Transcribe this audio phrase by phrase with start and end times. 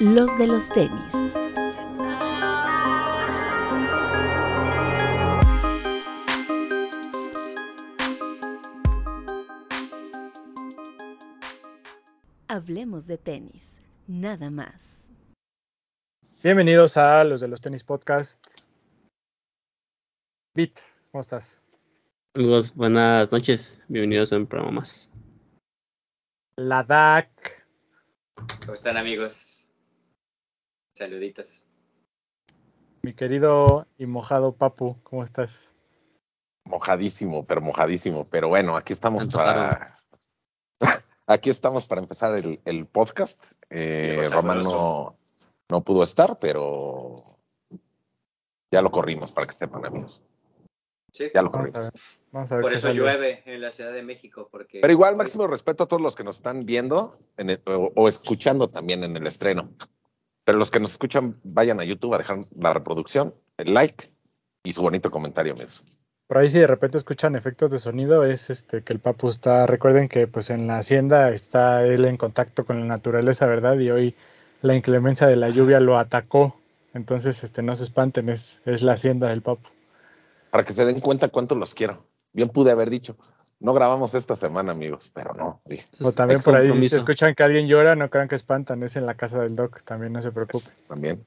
[0.00, 1.12] los de los tenis.
[12.46, 15.04] Hablemos de tenis, nada más.
[16.44, 18.40] Bienvenidos a los de los tenis podcast.
[20.54, 20.78] Bit,
[21.10, 21.62] ¿cómo estás?
[22.36, 23.80] Amigos, buenas noches.
[23.88, 25.10] Bienvenidos a un programa más.
[26.56, 27.66] La DAC.
[28.60, 29.57] ¿Cómo están amigos?
[30.98, 31.70] Saluditos.
[33.02, 35.72] Mi querido y mojado Papu, ¿cómo estás?
[36.64, 38.26] Mojadísimo, pero mojadísimo.
[38.28, 40.02] Pero bueno, aquí estamos para.
[41.28, 43.40] aquí estamos para empezar el, el podcast.
[43.70, 45.16] Eh, Román no,
[45.70, 47.14] no pudo estar, pero
[48.72, 50.20] ya lo corrimos para que sepan, amigos.
[51.12, 51.30] Sí.
[51.32, 51.74] Ya lo Vamos corrimos.
[51.76, 51.92] a ver.
[52.32, 52.98] Vamos a ver Por eso sale.
[52.98, 54.48] llueve en la Ciudad de México.
[54.50, 57.92] Porque Pero igual, máximo respeto a todos los que nos están viendo en el- o,
[57.94, 59.70] o escuchando también en el estreno.
[60.48, 64.10] Pero los que nos escuchan, vayan a YouTube a dejar la reproducción, el like
[64.62, 65.84] y su bonito comentario, amigos.
[66.26, 69.66] Por ahí si de repente escuchan efectos de sonido es este que el Papu está,
[69.66, 73.78] recuerden que pues en la hacienda está él en contacto con la naturaleza, ¿verdad?
[73.78, 74.14] Y hoy
[74.62, 76.58] la inclemencia de la lluvia lo atacó.
[76.94, 79.68] Entonces, este no se espanten, es, es la hacienda del Papu.
[80.48, 82.06] Para que se den cuenta cuánto los quiero.
[82.32, 83.18] Bien pude haber dicho,
[83.60, 87.34] no grabamos esta semana, amigos, pero no, dije, O es también por ahí si escuchan
[87.34, 90.22] que alguien llora, no crean que espantan, es en la casa del Doc, también no
[90.22, 90.70] se preocupen.
[90.74, 91.26] pues, también.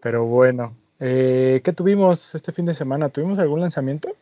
[0.00, 3.08] Pero bueno, eh, ¿qué tuvimos este fin de semana?
[3.08, 4.14] ¿Tuvimos algún lanzamiento?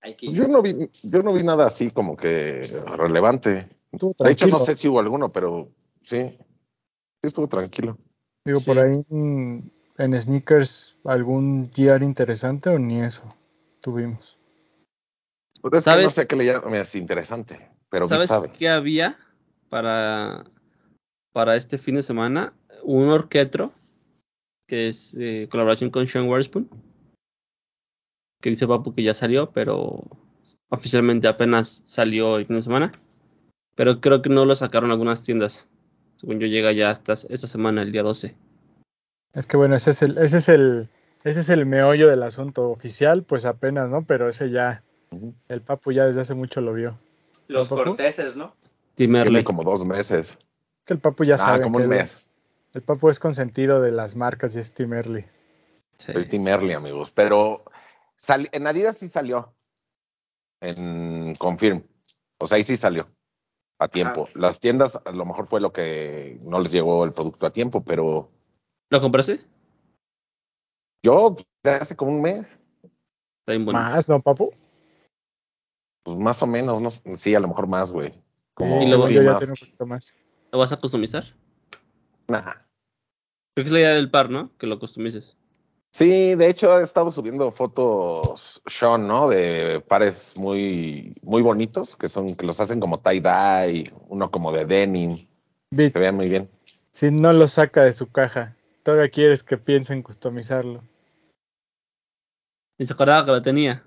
[0.00, 2.62] Pues yo no vi, yo no vi nada así como que
[2.96, 3.68] relevante.
[3.92, 5.68] Estuvo De hecho, no sé si hubo alguno, pero
[6.02, 6.38] sí, sí
[7.22, 7.98] estuvo tranquilo.
[8.44, 8.66] Digo, Sí.
[8.66, 13.24] por ahí en sneakers, ¿algún GR interesante o ni eso
[13.80, 14.37] tuvimos?
[15.60, 16.04] Pues es que ¿Sabes?
[16.04, 18.50] no sé qué le llames interesante, pero ¿Sabes sabe.
[18.50, 19.18] qué había
[19.68, 20.44] para,
[21.32, 22.52] para este fin de semana?
[22.82, 23.72] Un orquetro,
[24.66, 26.68] que es eh, colaboración con Sean Witherspoon,
[28.40, 30.04] que dice Papu que ya salió, pero
[30.68, 32.92] oficialmente apenas salió el fin de semana.
[33.74, 35.68] Pero creo que no lo sacaron algunas tiendas.
[36.16, 38.34] Según yo llega ya hasta esta semana, el día 12.
[39.34, 40.88] Es que bueno, ese es el, ese es el,
[41.22, 44.04] ese es el meollo del asunto oficial, pues apenas, ¿no?
[44.04, 44.82] Pero ese ya.
[45.48, 46.98] El Papu ya desde hace mucho lo vio.
[47.46, 48.54] Los corteses, ¿no?
[48.94, 49.44] Tim Tiene Early.
[49.44, 50.38] como dos meses.
[50.84, 52.32] Que el Papu ya Ah, sabe como que un mes.
[52.74, 55.24] el Papu es consentido de las marcas y es Tim Early.
[55.98, 56.12] Sí.
[56.12, 57.10] Soy Team Early, amigos.
[57.10, 57.64] Pero
[58.16, 59.54] sal- en Adidas sí salió.
[60.60, 61.82] En Confirm.
[62.38, 63.08] O sea, ahí sí salió.
[63.80, 64.28] A tiempo.
[64.34, 67.82] Las tiendas, a lo mejor fue lo que no les llegó el producto a tiempo,
[67.84, 68.28] pero
[68.90, 69.40] ¿Lo compraste?
[71.04, 72.58] yo desde hace como un mes,
[73.40, 73.82] Está bien bonito.
[73.82, 74.52] Más, ¿no, Papu?
[76.08, 78.12] Pues más o menos, no sí, a lo mejor más, güey.
[78.54, 79.38] Como Y según sí, más.
[79.38, 80.14] tiene un poquito más.
[80.52, 81.24] ¿Lo vas a customizar?
[82.28, 82.42] Nah.
[83.54, 84.56] Creo que es la idea del par, ¿no?
[84.56, 85.36] Que lo customices.
[85.92, 89.28] Sí, de hecho ha estado subiendo fotos Sean, ¿no?
[89.28, 94.64] De pares muy, muy bonitos, que son, que los hacen como tie-dye, uno como de
[94.64, 95.26] denim,
[95.70, 96.48] Bit, que vean muy bien.
[96.92, 100.82] si no lo saca de su caja, todavía quieres que piense en customizarlo.
[102.78, 103.82] Ni se acordaba que lo tenía.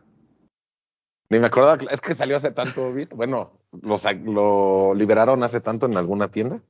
[1.32, 5.96] Ni me acordaba, es que salió hace tanto, bueno, lo, lo liberaron hace tanto en
[5.96, 6.62] alguna tienda,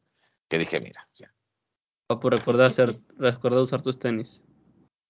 [0.48, 1.34] que dije, mira, ya.
[2.08, 4.44] Papu, recuerda, hacer, recuerda usar tus tenis.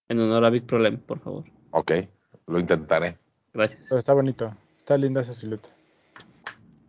[0.07, 1.43] En honor a Big Problem, por favor.
[1.71, 1.91] ok,
[2.47, 3.17] lo intentaré,
[3.53, 3.83] Gracias.
[3.89, 5.67] Pero está bonito, está linda esa silueta.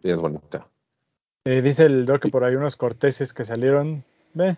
[0.01, 0.69] sí, es bonita.
[1.45, 4.05] Eh, dice el Doc que por ahí unos corteses que salieron.
[4.35, 4.57] Ve,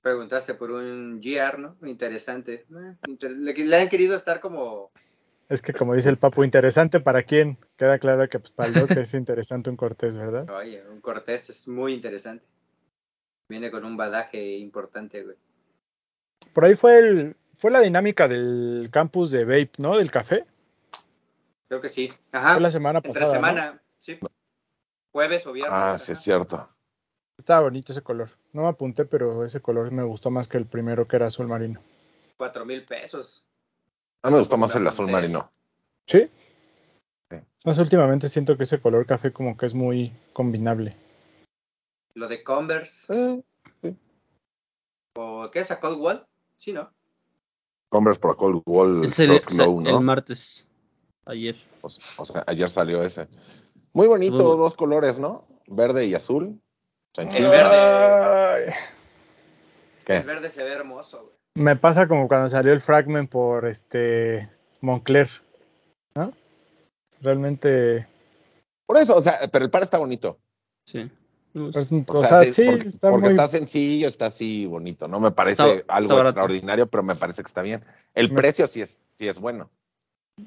[0.00, 1.76] Preguntaste por un GR, ¿no?
[1.86, 2.64] Interesante.
[2.70, 4.90] Eh, inter- le, le han querido estar como...
[5.54, 7.58] es que como dice el Papu, interesante para quién.
[7.76, 10.48] Queda claro que pues, para el Doc es interesante un cortés, ¿verdad?
[10.50, 12.44] Oye, un cortés es muy interesante.
[13.48, 15.36] Viene con un badaje importante, güey.
[16.52, 19.96] Por ahí fue el fue la dinámica del campus de Vape, ¿no?
[19.96, 20.44] Del café.
[21.68, 22.12] Creo que sí.
[22.32, 22.54] Ajá.
[22.54, 23.40] Fue la semana Entre pasada.
[23.40, 23.46] ¿no?
[23.46, 24.18] semana, sí.
[25.12, 25.78] Jueves o viernes.
[25.78, 25.98] Ah, ajá.
[25.98, 26.68] sí, es cierto.
[27.38, 28.28] Estaba bonito ese color.
[28.52, 31.48] No me apunté, pero ese color me gustó más que el primero que era azul
[31.48, 31.80] marino.
[32.36, 33.44] Cuatro mil pesos.
[34.24, 35.52] A mí me gustó más el azul marino.
[36.06, 36.30] ¿Sí?
[37.30, 37.36] Sí.
[37.66, 40.96] Más últimamente siento que ese color café como que es muy combinable.
[42.14, 43.12] Lo de Converse.
[43.82, 43.94] Eh,
[45.16, 45.70] ¿O qué es?
[45.70, 46.26] ¿A Cold Wall?
[46.56, 46.90] Sí, ¿no?
[47.90, 50.00] Converse por Cold Wall Es el, Shock o sea, Low, el ¿no?
[50.00, 50.66] martes.
[51.26, 51.56] Ayer.
[51.82, 53.28] O sea, o sea, ayer salió ese.
[53.92, 54.56] Muy bonito, bueno.
[54.56, 55.46] dos colores, ¿no?
[55.66, 56.58] Verde y azul.
[57.18, 58.74] El verde.
[60.06, 60.16] ¿Qué?
[60.16, 61.36] El verde se ve hermoso, güey.
[61.56, 64.48] Me pasa como cuando salió el Fragment por este
[64.80, 65.28] Moncler.
[66.16, 66.32] ¿No?
[67.20, 68.06] Realmente
[68.86, 70.38] Por eso, o sea, pero el par está bonito.
[70.86, 71.10] Sí.
[71.54, 73.30] No, Pues, es- o, sea, sí, sí, porque, está porque muy...
[73.30, 75.06] está sencillo, está así bonito.
[75.06, 76.30] No me parece Está- está algo barato.
[76.30, 77.84] extraordinario, pero me parece que está bien.
[78.14, 79.70] El Me- precio sí es, sí es bueno.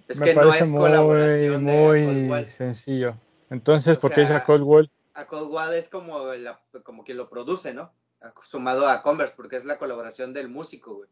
[0.10, 3.15] Es me que no parece es muy, colaboración muy sencillo.
[3.50, 4.92] Entonces, O ¿por qué dice sea, Cold Wall?
[5.13, 7.92] A Cold War es como, la, como quien lo produce, ¿no?
[8.41, 11.09] Sumado a Converse, porque es la colaboración del músico, güey.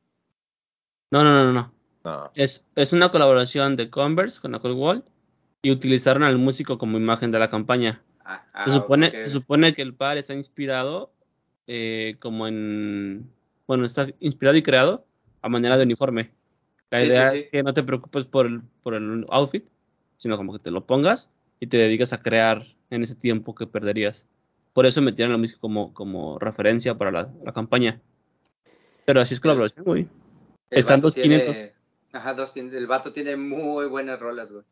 [1.12, 1.74] no, no, no, no.
[2.04, 2.32] No.
[2.36, 5.04] Es, es una colaboración de Converse con la Cold Wall
[5.64, 8.04] y utilizaron al músico como imagen de la campaña.
[8.24, 11.12] Ah, ah, se, supone, se supone que el par está inspirado
[11.66, 13.28] eh, como en...
[13.66, 15.08] Bueno, está inspirado y creado
[15.42, 16.32] a manera de uniforme.
[16.92, 17.38] La Sí, sí, idea sí.
[17.40, 19.66] es que no te preocupes por el, por el outfit,
[20.18, 23.66] sino como que te lo pongas y te dedicas a crear en ese tiempo que
[23.66, 24.26] perderías.
[24.76, 28.02] Por eso metieron la música como, como referencia para la, la campaña.
[29.06, 30.10] Pero así es colaboración, güey.
[30.70, 31.70] El están vato dos tiene- 500.
[32.12, 32.78] Ajá, dos 500.
[32.78, 34.66] El vato tiene muy buenas rolas, güey.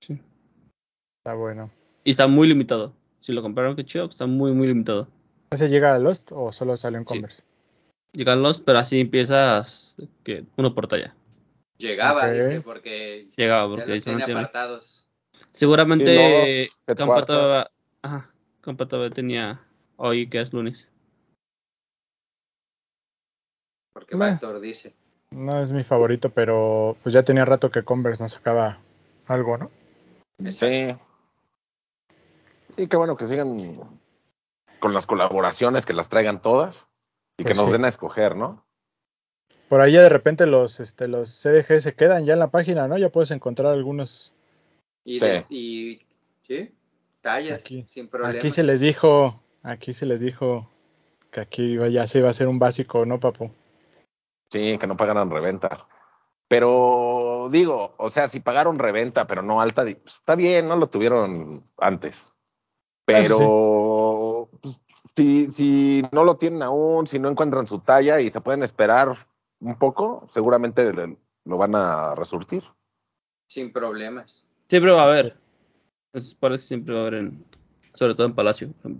[0.00, 1.70] Está bueno.
[2.02, 2.92] Y está muy limitado.
[3.20, 5.06] Si lo compraron, qué chido, está muy, muy limitado.
[5.52, 7.14] ¿Ese llega a Lost o solo salió en Sí.
[7.14, 7.42] Converse?
[8.12, 11.14] Llegan los, pero así empiezas que uno por talla.
[11.78, 12.32] Llegaba, Ok.
[12.32, 15.06] dice, porque Llegaba, ya porque los se tiene apartados.
[15.52, 17.70] Seguramente Campa todavía,
[18.02, 18.29] ajá,
[18.60, 19.60] Campa todavía tenía
[19.96, 20.90] hoy que es lunes.
[23.92, 24.16] Porque.
[24.16, 24.94] Bactor dice.
[25.30, 28.78] No es mi favorito, pero pues ya tenía rato que Converse no sacaba
[29.26, 29.70] algo, ¿no?
[30.50, 30.94] Sí.
[32.76, 33.78] Y qué bueno que sigan
[34.80, 36.88] con las colaboraciones, que las traigan todas
[37.38, 37.72] y Pues que nos sí.
[37.72, 38.64] den a escoger, ¿no?
[39.68, 42.88] Por ahí ya de repente los, este, los CDG se quedan ya en la página,
[42.88, 42.98] ¿no?
[42.98, 44.34] Ya puedes encontrar algunos.
[45.04, 45.26] Y, Sí.
[45.26, 46.00] de- y
[46.46, 46.74] ¿sí?
[47.20, 48.38] Tallas, Aquí- sin problema.
[48.38, 50.70] Aquí se les dijo, aquí se les dijo
[51.30, 53.50] que aquí ya se iba a hacer un básico, ¿no, papu?
[54.50, 55.86] Sí, que no pagaran reventa.
[56.48, 60.88] Pero digo, o sea, si pagaron reventa, pero no alta, pues, está bien, no lo
[60.88, 62.32] tuvieron antes.
[63.04, 64.80] Pero pues,
[65.16, 69.28] si, si no lo tienen aún, si no encuentran su talla y se pueden esperar
[69.60, 70.92] un poco, seguramente
[71.44, 72.64] lo van a resurtir.
[73.48, 74.48] Sin problemas.
[74.68, 75.36] Siempre va a haber.
[76.12, 77.44] Esos pares siempre va a haber en,
[77.94, 78.68] sobre todo en Palacio.
[78.82, 78.92] Sí,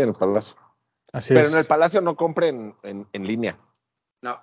[0.00, 0.56] en el Palacio.
[1.12, 1.52] Así Pero es.
[1.52, 3.58] en el Palacio no compren en, en línea.
[4.22, 4.40] No.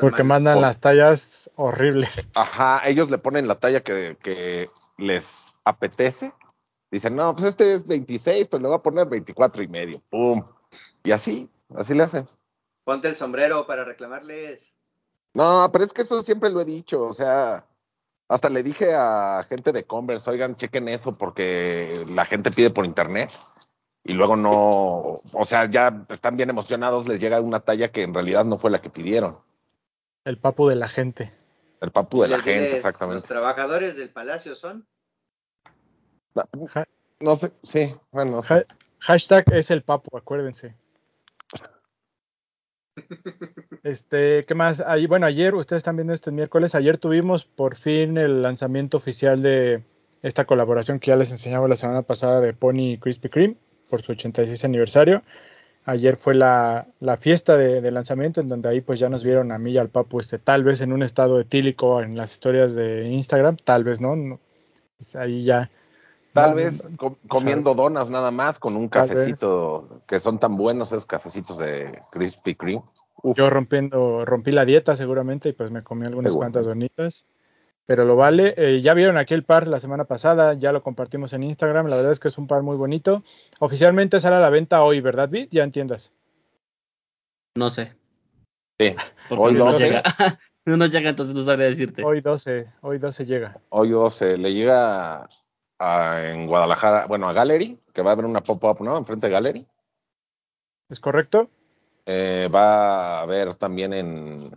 [0.00, 2.28] porque mandan Por- las tallas horribles.
[2.34, 4.66] Ajá, ellos le ponen la talla que, que
[4.98, 5.26] les
[5.64, 6.32] apetece.
[6.90, 10.00] Dicen, no, pues este es 26, pero le voy a poner 24 y medio.
[10.08, 10.42] ¡Pum!
[11.02, 12.28] Y así, así le hacen.
[12.84, 14.72] Ponte el sombrero para reclamarles.
[15.34, 17.02] No, pero es que eso siempre lo he dicho.
[17.02, 17.66] O sea,
[18.28, 22.84] hasta le dije a gente de Converse, oigan, chequen eso porque la gente pide por
[22.84, 23.30] internet.
[24.04, 28.14] Y luego no, o sea, ya están bien emocionados, les llega una talla que en
[28.14, 29.36] realidad no fue la que pidieron.
[30.24, 31.32] El papu de la gente.
[31.80, 33.26] El papu de la gente, diles, Los exactamente.
[33.26, 34.86] trabajadores del palacio son.
[36.34, 36.86] Ja-
[37.20, 38.54] No sé, sí, bueno, no sé.
[38.54, 38.66] ha-
[39.00, 40.74] hashtag es el papu, acuérdense.
[43.82, 44.80] Este, ¿qué más?
[44.80, 49.42] Ahí, bueno, ayer, ustedes están viendo este miércoles, ayer tuvimos por fin el lanzamiento oficial
[49.42, 49.84] de
[50.22, 53.56] esta colaboración que ya les enseñaba la semana pasada de Pony y Krispy Kreme
[53.88, 55.22] por su 86 aniversario.
[55.84, 59.52] Ayer fue la, la fiesta de, de lanzamiento en donde ahí pues ya nos vieron
[59.52, 62.74] a mí y al Papu, este, tal vez en un estado etílico en las historias
[62.74, 64.40] de Instagram, tal vez no, no
[64.96, 65.70] pues ahí ya.
[66.32, 66.88] Tal no, vez
[67.28, 72.56] comiendo donas nada más con un cafecito, que son tan buenos esos cafecitos de Krispy
[72.56, 72.82] Kreme.
[73.22, 77.26] Uf, Yo rompiendo, rompí la dieta seguramente y pues me comí algunas cuantas donitas.
[77.86, 78.54] Pero lo vale.
[78.56, 81.86] Eh, ya vieron aquí el par la semana pasada, ya lo compartimos en Instagram.
[81.86, 83.22] La verdad es que es un par muy bonito.
[83.60, 85.50] Oficialmente sale a la venta hoy, ¿verdad, Bit?
[85.52, 86.12] Ya entiendas.
[87.56, 87.94] No sé.
[88.80, 88.94] sí.
[89.28, 89.86] Porque Hoy no nos 12.
[89.86, 90.02] llega.
[90.66, 92.04] no nos llega, entonces no sabría decirte.
[92.04, 93.60] Hoy 12, hoy 12 llega.
[93.70, 95.28] Hoy 12 le llega
[95.78, 98.96] a- en Guadalajara, bueno, a Gallery, que va a haber una pop-up, ¿no?
[98.98, 99.66] Enfrente de Gallery.
[100.90, 101.48] ¿Es correcto?
[102.06, 104.50] Eh, va a haber también en.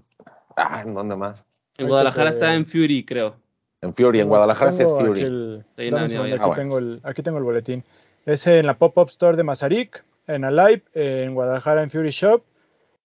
[0.56, 1.46] Ah, ¿en dónde más?
[1.77, 3.38] en Guadalajara está en Fury, creo.
[3.82, 5.22] En Fury, en Guadalajara sí es Fury.
[5.22, 6.56] el- dame segundo, aquí, Ah, bueno.
[6.62, 7.84] tengo el, aquí tengo el boletín.
[8.25, 12.44] Es en la Pop-Up Store de Mazarik, en Alive, en Guadalajara en Fury Shop,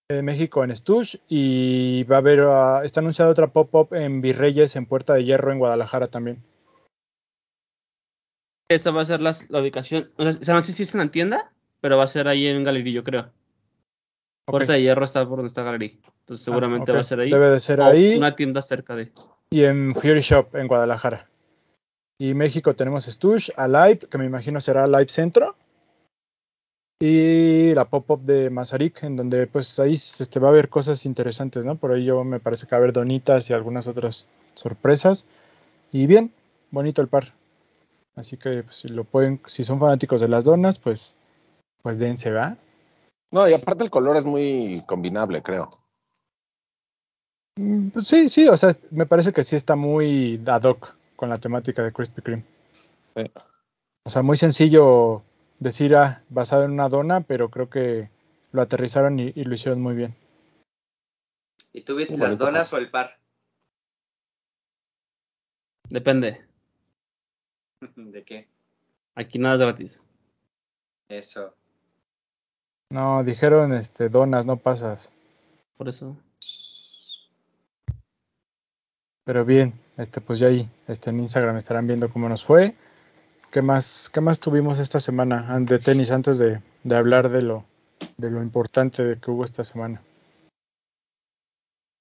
[0.09, 4.75] en México en Stush y va a haber, ah, está anunciada otra Pop-Up en Virreyes
[4.75, 6.43] en Puerta de Hierro en Guadalajara también.
[8.69, 10.11] Esa va a ser las- la ubicación.
[10.17, 12.65] O sea, esa noche sí es en la tienda, pero va a ser ahí en
[12.65, 13.31] Galería, yo creo.
[14.47, 15.97] Puerta de Hierro está por donde está Galería.
[16.21, 16.97] Entonces seguramente Ah, ok.
[16.97, 17.31] va a ser ahí.
[17.31, 19.11] Debe de ser o ahí una tienda cerca de.
[19.51, 21.29] y en Fury Shop en Guadalajara.
[22.19, 25.57] Y México tenemos Stush, Alive, que me imagino será Live Centro.
[27.01, 31.65] Y la pop-up de Mazarik, en donde pues ahí este, va a haber cosas interesantes,
[31.65, 31.75] ¿no?
[31.77, 35.27] Por ahí yo me parece que va a haber donitas y algunas otras sorpresas.
[35.93, 36.33] Y bien,
[36.71, 37.33] bonito el par.
[38.15, 41.17] Así que pues, si lo pueden, si son fanáticos de las donas, pues
[41.83, 42.57] pues dense, ¿va?
[43.35, 45.69] No, y aparte el color es muy combinable, creo.
[47.57, 51.31] Mm, pues sí, sí, o sea, me parece que sí está muy ad hoc con
[51.31, 52.45] la temática de Krispy Kreme.
[53.17, 53.25] Sí.
[54.05, 55.25] O sea, muy sencillo
[55.59, 58.09] decir, ah, basado en una dona, pero creo que
[58.53, 60.15] lo aterrizaron y, y lo hicieron muy bien.
[61.73, 63.19] ¿Y tú viste las donas o el par?
[65.91, 66.47] Depende.
[67.97, 68.49] ¿De qué?
[69.17, 70.05] Aquí nada es gratis.
[71.09, 71.57] Eso.
[72.95, 75.11] No, dijeron este donas, no pasas.
[75.77, 76.17] Por eso.
[79.25, 82.77] Pero bien, este pues ya ahí este, en Instagram estarán viendo cómo nos fue.
[83.51, 87.43] ¿Qué más, qué más tuvimos esta semana an- de tenis antes de, de hablar de
[87.43, 87.65] lo,
[88.17, 90.01] de lo importante de que hubo esta semana?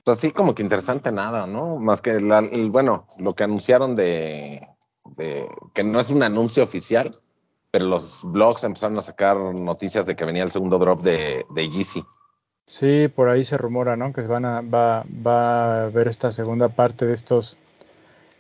[0.04, 1.78] Pues así como que interesante nada, ¿no?
[1.78, 4.68] Más que, la- el- bueno, lo que anunciaron de,
[5.16, 7.16] de- que no es un anuncio oficial,
[7.74, 11.70] pero los blogs empezaron a sacar noticias de que venía el segundo drop de, de
[11.72, 12.04] Yeezy.
[12.68, 14.14] Sí, por ahí se rumora, ¿no?
[14.14, 17.58] Que se van a, va, va a haber esta segunda parte de estos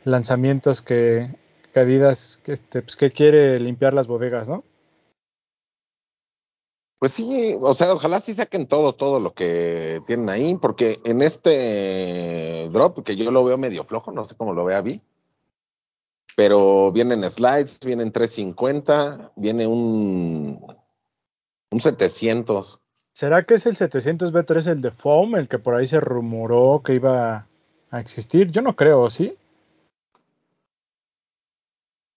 [0.04, 1.34] lanzamientos que,
[1.74, 4.64] que Adidas, que, este, pues, que quiere limpiar las bodegas, ¿no?
[7.00, 11.24] Pues sí, o sea, ojalá sí saquen todo, todo lo que tienen ahí, porque en
[11.24, 15.02] este drop, que yo lo veo medio flojo, no sé cómo lo vea Vi,
[16.36, 20.66] pero vienen slides, vienen 350, viene un,
[21.72, 22.80] un 700.
[23.14, 26.96] ¿Será que es el 700B3 el de Foam, el que por ahí se rumoró que
[26.96, 27.48] iba
[27.92, 28.52] a existir?
[28.52, 29.38] Yo no creo, ¿sí?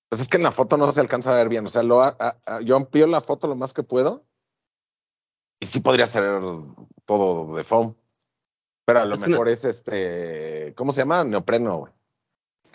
[0.09, 2.01] Pues es que en la foto no se alcanza a ver bien, o sea, lo,
[2.01, 4.25] a- a- a- yo amplío la foto lo más que puedo
[5.61, 6.25] y sí podría ser
[7.05, 7.95] todo de foam,
[8.85, 11.25] pero a lo Es mejor es este, ¿cómo se llama?
[11.25, 11.93] Neopreno, güey.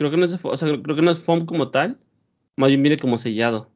[0.01, 2.00] Creo que no es, o sea, creo que no es foam como tal.
[2.58, 3.70] Más bien viene como sellado.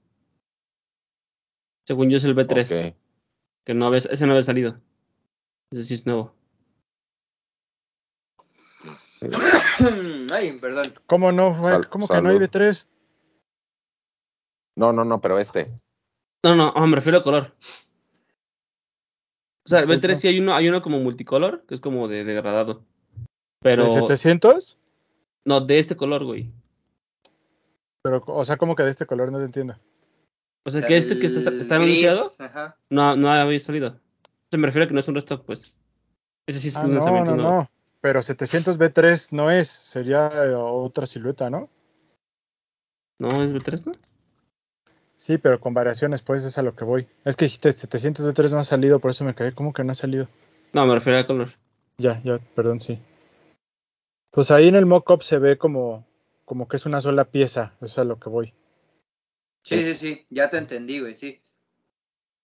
[1.86, 2.63] Según yo es el B3.
[2.63, 2.96] Ok.
[3.63, 4.82] Que no había, ese no había salido.
[5.72, 6.34] Ese sí es nuevo.
[10.34, 10.96] Ay, perdón.
[11.05, 11.53] ¿Cómo no?
[11.53, 11.70] fue?
[11.70, 12.50] Sal- ¿Cómo que no hay salud.
[12.50, 12.88] B3?
[14.77, 15.79] No, no, no, pero este.
[16.44, 17.55] No, no, ah, me refiero al color.
[19.63, 20.15] O sea, el Pues B3 no.
[20.15, 22.84] sí hay uno, hay uno como multicolor, que es como de degradado.
[23.62, 23.84] Pero.
[23.84, 24.79] ¿De 700?
[25.46, 26.52] No, de este color, güey.
[28.04, 29.75] Pero, o sea, como que de este color no te entiendo.
[30.64, 32.78] O sea, que este que está, está gris, anunciado, Ajá.
[32.90, 33.90] no, no había salido.
[33.90, 35.74] O sea, me refiero a que no es un restock, pues.
[36.48, 37.52] Ese sí es Ah, un no, lanzamiento no, nuevo.
[37.62, 37.70] no.
[38.02, 41.70] Pero 700B3 no es, sería eh, otra silueta, ¿no?
[43.20, 43.92] No, es B3, ¿no?
[45.16, 47.08] Sí, pero con variaciones, pues es a lo que voy.
[47.24, 49.96] Es que dijiste 700B3 no ha salido, por eso me quedé como que no ha
[49.96, 50.28] salido.
[50.74, 51.52] No, me refiero al color.
[51.98, 53.00] Ya, ya, perdón, sí.
[54.36, 56.06] Pues ahí en el mock-up se ve como,
[56.44, 58.54] como que es una sola pieza, eso es a lo que voy.
[59.63, 60.25] Sí, sí, sí.
[60.30, 61.42] Ya te entendí, güey, sí.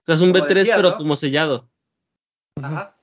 [0.04, 0.98] O sea, es un Como B3, decías, pero ¿no?
[0.98, 1.70] como sellado.
[2.62, 2.96] Ajá.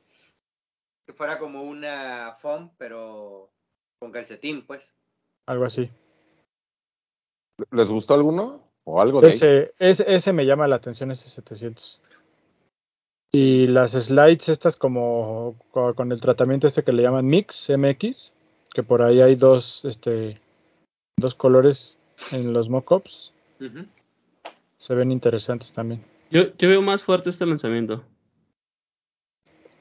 [1.06, 3.50] Que fuera como una foam, pero
[3.98, 4.96] con calcetín, pues.
[5.46, 5.90] Algo así.
[7.70, 8.62] ¿Les gustó alguno?
[8.84, 9.32] ¿O algo de ahí?
[9.34, 12.00] Ese, ese, ese me llama la atención, ese 700.
[13.32, 18.32] Y las slides estas como co- con el tratamiento este que le llaman Mix, MX,
[18.78, 20.38] que por ahí hay dos, este,
[21.16, 21.98] dos colores
[22.30, 23.86] en los mockups, Ujú.
[24.76, 26.04] se ven interesantes también.
[26.30, 28.04] Yo, yo veo más fuerte este lanzamiento.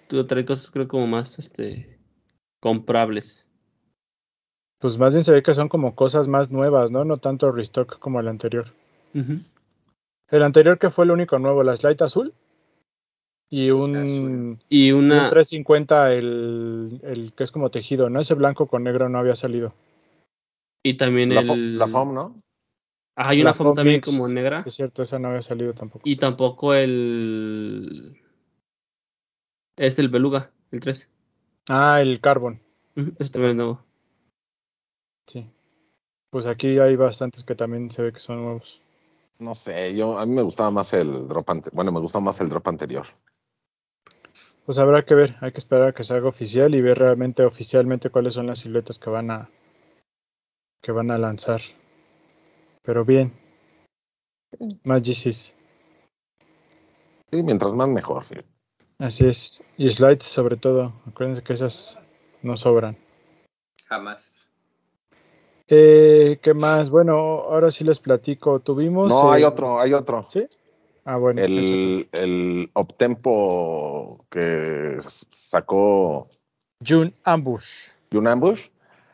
[0.07, 1.99] Tú trae cosas, creo, como más este
[2.59, 3.45] comprables.
[4.79, 7.05] Pues más bien se ve que son como cosas más nuevas, ¿no?
[7.05, 8.73] No tanto restock como el anterior.
[9.13, 12.33] El anterior que fue el único nuevo, la slide azul
[13.49, 14.59] y un.
[14.69, 15.29] Y y un una.
[15.29, 18.19] 350 el, el que es como tejido, ¿no?
[18.19, 19.73] Ese blanco con negro no había salido.
[20.83, 21.47] Y también La, el.
[21.47, 22.41] fo- la foam, ¿no?
[23.15, 24.61] Ajá, hay una foam foam también mix, como negra.
[24.63, 26.07] sí, es cierto, esa no había salido tampoco.
[26.07, 28.15] Y tampoco el.
[29.77, 31.09] Este, el beluga, el 3.
[31.69, 32.61] Ah, el carbon,
[32.95, 33.83] Este también es nuevo.
[35.27, 35.45] sí.
[36.29, 38.81] Pues aquí hay bastantes que también se ve que son nuevos.
[39.39, 41.75] No sé, yo a mí me gustaba más el drop anterior.
[41.75, 43.05] Bueno, me gustó más el drop anterior.
[44.67, 48.09] Pues habrá que ver, hay que esperar a que salga oficial y ver realmente oficialmente
[48.09, 49.49] cuáles son las siluetas que van a
[50.83, 51.61] que van a lanzar.
[52.81, 53.31] Pero bien.
[54.83, 55.55] Más GCs.
[57.31, 58.25] Sí, mientras más mejor.
[58.25, 58.35] sí.
[58.99, 59.63] Así es.
[59.77, 61.01] Y slides sobre todo.
[61.07, 61.97] Acuérdense que esas
[62.41, 62.97] no sobran.
[63.85, 64.51] Jamás.
[65.69, 66.89] Eh, ¿Qué más?
[66.89, 68.59] Bueno, ahora sí les platico.
[68.59, 69.07] Tuvimos.
[69.07, 70.23] No, hay eh, otro, hay otro.
[70.23, 70.45] ¿Sí?
[71.09, 71.41] Ah, bueno.
[71.41, 74.97] El, el Optempo que
[75.31, 76.27] sacó
[76.85, 77.91] June Ambush.
[78.11, 78.67] June Ambush.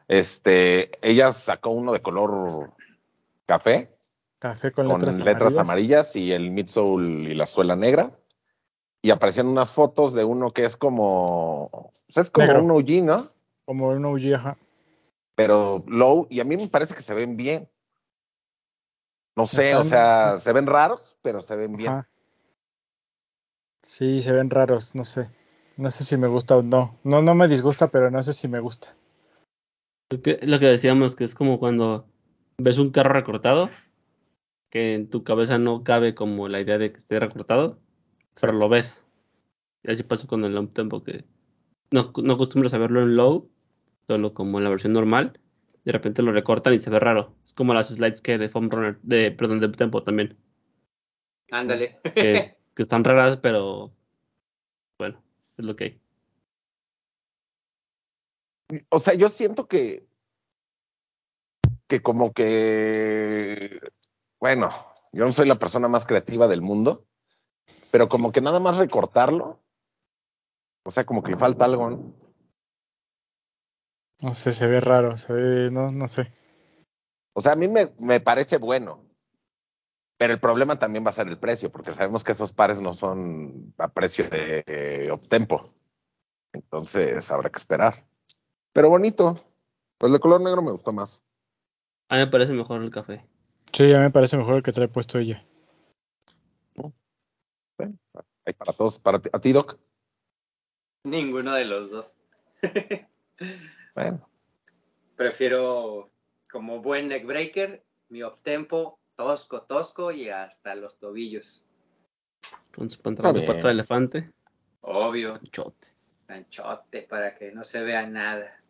[0.07, 2.73] Este, ella sacó uno de color
[3.45, 3.91] café
[4.39, 5.59] Café con, con letras, letras, amarillas.
[5.59, 8.11] amarillas y el midsole y la suela negra.
[9.03, 12.63] y aparecían unas fotos de uno que es como, sea, es como Negro.
[12.63, 13.31] un OG, ¿no?
[13.65, 14.57] Como un OG, ajá.
[15.35, 17.69] Pero low, y a mí me parece que se ven bien.
[19.35, 21.91] No sé, o sea, se ven raros, pero se ven bien.
[21.91, 22.09] Ajá.
[23.83, 25.29] Sí, se ven raros, no sé.
[25.75, 26.97] No sé si me gusta o no.
[27.03, 28.95] No, no me disgusta, pero no sé si me gusta.
[30.09, 32.05] Lo que, lo que decíamos que es como cuando
[32.57, 33.69] ves un carro recortado,
[34.69, 37.79] que en tu cabeza no cabe como la idea de que esté recortado,
[38.39, 39.03] pero lo ves.
[39.83, 41.25] Y así pasa con el long tempo que
[41.91, 43.49] no, no acostumbras a verlo en low,
[44.07, 45.39] solo como en la versión normal.
[45.83, 47.35] De repente lo recortan y se ve raro.
[47.43, 50.37] Es como las slides que hay de Foam Runner, de, perdón, de tempo también.
[51.51, 51.99] Ándale.
[52.15, 53.93] Que, que están raras, pero
[54.97, 55.21] bueno,
[55.57, 56.01] es lo que hay.
[58.89, 60.07] O sea, yo siento que,
[61.87, 63.79] que como que,
[64.39, 64.69] bueno,
[65.11, 67.05] yo no soy la persona más creativa del mundo,
[67.91, 69.59] pero como que nada más recortarlo,
[70.83, 72.22] o sea, como que le falta algo, ¿no?
[74.23, 76.31] No sé, se ve raro, se ve, no, no sé.
[77.33, 79.03] O sea, a mí me, me parece bueno,
[80.17, 82.93] pero el problema también va a ser el precio, porque sabemos que esos pares no
[82.93, 85.65] son a precio de eh, Optempo.
[86.53, 88.07] Entonces habrá que esperar.
[88.71, 89.43] Pero bonito.
[89.97, 91.23] Pues el de color negro me gustó más.
[92.07, 93.25] A mí me parece mejor el café.
[93.73, 95.45] Sí, a mí me parece mejor el que trae puesto ella.
[97.77, 97.97] Bueno,
[98.45, 98.99] hay para todos.
[98.99, 99.77] Para ti, a ti, Doc.
[101.03, 102.17] Ninguno de los dos.
[103.95, 104.29] Bueno,
[105.15, 106.11] Prefiero
[106.51, 111.65] como buen neckbreaker, mi optempo, tosco, tosco y hasta los tobillos.
[112.75, 114.33] Con su pantalón de pata de elefante.
[114.81, 115.87] Obvio, Chote.
[116.27, 118.61] anchote para que no se vea nada.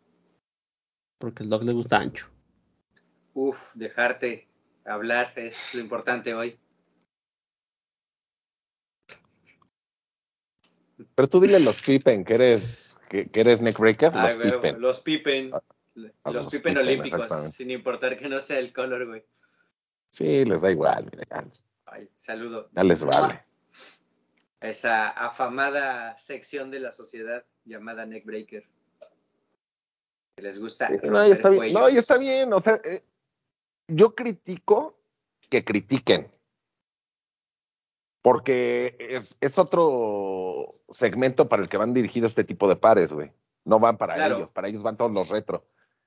[1.18, 2.30] Porque el dog le gusta ancho.
[3.32, 4.48] Uf, dejarte
[4.84, 6.58] hablar es lo importante hoy.
[11.14, 14.80] Pero tú dile a los Pippen que eres, que, que eres neckbreaker, los Ay, Pippen.
[14.80, 15.50] los Pippen.
[15.54, 15.60] a
[15.94, 19.24] los, los Pippen Pippen, olímpicos, sin importar que no sea el color, güey.
[20.10, 21.44] Sí, les da igual, mira,
[21.86, 22.70] Ay, saludo.
[22.72, 23.44] ya les vale.
[24.60, 28.64] Esa afamada sección de la sociedad llamada neckbreaker.
[30.36, 30.88] Que les gusta.
[30.88, 31.72] Sí, no, ya está bien.
[31.72, 32.52] No, ya está bien.
[32.52, 33.02] O sea, eh,
[33.88, 34.98] yo critico
[35.50, 36.30] que critiquen.
[38.24, 43.30] Porque es, es otro segmento para el que van dirigidos este tipo de pares, güey.
[43.66, 44.36] No van para Claro.
[44.36, 45.66] ellos, para ellos van todos los retro.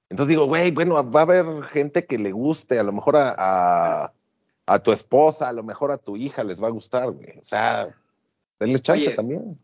[0.10, 3.36] Entonces digo, güey, bueno, va a haber gente que le guste, a lo mejor a,
[3.38, 4.14] a,
[4.66, 7.38] a tu esposa, a lo mejor a tu hija les va a gustar, güey.
[7.38, 7.96] O sea,
[8.60, 9.60] denles chance Oye, también.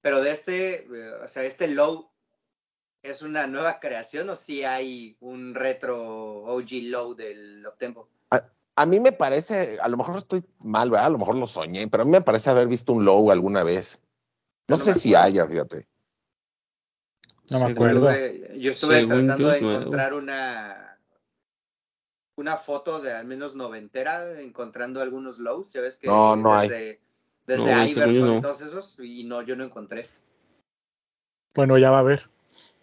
[0.00, 2.10] Pero de este, eh, o sea, este low
[3.02, 8.08] es una nueva creación o si hay un retro OG low del Optempo.
[8.80, 11.06] A mí me parece, a lo mejor estoy mal, ¿verdad?
[11.06, 13.64] A lo mejor lo soñé, pero a mí me parece haber visto un low alguna
[13.64, 14.00] vez.
[14.68, 15.88] No, sé si haya, fíjate.
[17.50, 18.08] No me acuerdo.
[18.08, 19.78] Estuve- yo estuve Según tratando de nuevo.
[19.78, 20.84] encontrar una
[22.36, 26.68] una foto de al menos noventera, encontrando algunos lows, ya ves que No, no hay.
[26.68, 27.00] desde,
[27.48, 28.38] desde No, según yo Iverson no.
[28.38, 30.06] y todos esos, y no, yo no encontré.
[31.52, 32.30] Bueno, ya va a haber.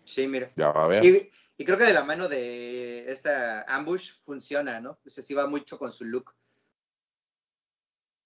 [0.04, 0.52] Sí, mira.
[0.58, 1.06] Ya va a ver.
[1.06, 5.00] Y, y creo que de la mano de esta ambush funciona, ¿no?
[5.06, 6.34] O sea, sí va mucho con su look.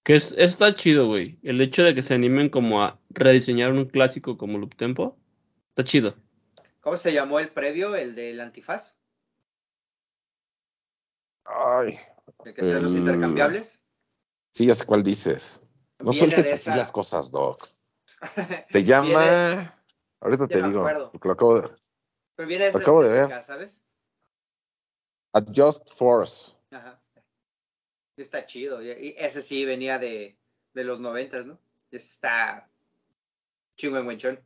[0.02, 1.38] Que es, está chido, güey.
[1.42, 5.18] El hecho de que se animen como a rediseñar un clásico como Loop Tempo.
[5.68, 6.16] Está chido.
[6.80, 7.94] ¿Cómo se llamó el previo?
[7.94, 8.98] El del antifaz.
[11.44, 11.98] Ay,
[12.44, 13.82] De que sean los intercambiables.
[14.52, 15.60] sí, ya sé cuál dices.
[15.98, 17.68] No Viene sueltes así esa- las cosas, Doc.
[18.70, 19.08] Se llama.
[19.08, 19.72] Viene-
[20.20, 20.86] Ahorita Ya te digo.
[21.22, 21.68] lo acabo de.
[22.40, 23.42] Pero viene de acabo de ver.
[23.42, 23.82] ¿sabes?
[25.34, 26.52] Adjust Force.
[26.70, 26.98] Ajá.
[28.16, 28.82] Está chido.
[28.82, 30.38] Y ese sí venía de,
[30.72, 31.58] de los noventas, ¿no?
[31.90, 32.66] Ese Está
[33.76, 34.40] chingüengüenchón.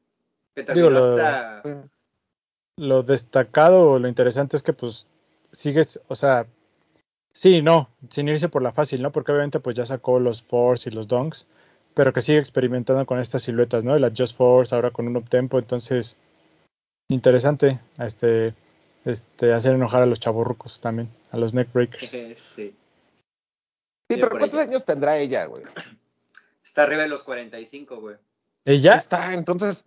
[0.57, 1.63] Que Digo, terminó lo- hasta...
[2.79, 5.07] Lo destacado o lo interesante es que pues
[5.53, 6.49] sigues, o sea,
[7.33, 9.13] sí, no, sin irse por la fácil, ¿no?
[9.13, 11.47] Porque obviamente pues ya sacó los Force y los Donks,
[11.95, 13.95] pero que sigue experimentando con estas siluetas, ¿no?
[13.95, 16.17] El Adjust Force ahora con un uptempo, entonces
[17.09, 18.55] interesante este
[19.05, 22.09] este hacer enojar a los chavorrucos también, a los neckbreakers.
[22.09, 22.75] sí.
[24.11, 24.63] Sí, pero ¿cuántos ella.
[24.69, 25.63] años tendrá ella, güey?
[26.63, 28.17] Está arriba de los 45, güey.
[28.67, 29.85] Ya Ella, está, entonces.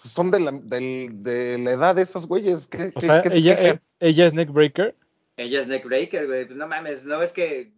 [0.00, 2.66] pues, Son de la, del- de la edad de esos güeyes.
[2.66, 4.94] ¿Qué, o qué- sea, qué ella eh, ella es neckbreaker.
[5.36, 6.44] Ella es neckbreaker, güey.
[6.46, 7.72] Pues no mames, ¿no ves que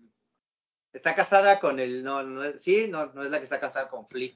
[0.93, 2.03] está casada con el...
[2.05, 4.33] No, no, sí, no, no es la que está casada con Flea.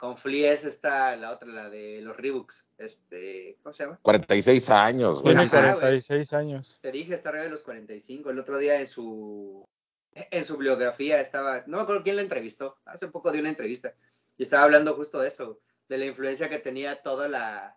[0.00, 2.70] Con Flea es esta, la otra, la de los Reeboks.
[2.78, 3.98] Este, ¿cómo se llama?
[4.00, 5.34] 46 años, güey.
[5.34, 5.80] Tiene Ajá, güey.
[5.80, 6.78] 46 años.
[6.80, 8.30] Te dije, está arriba de los 45.
[8.30, 9.68] El otro día en su
[10.12, 13.94] en su bibliografía estaba, no me acuerdo quién la entrevistó, hace poco dio una entrevista
[14.38, 17.76] y estaba hablando justo de eso, de la influencia que tenía toda la,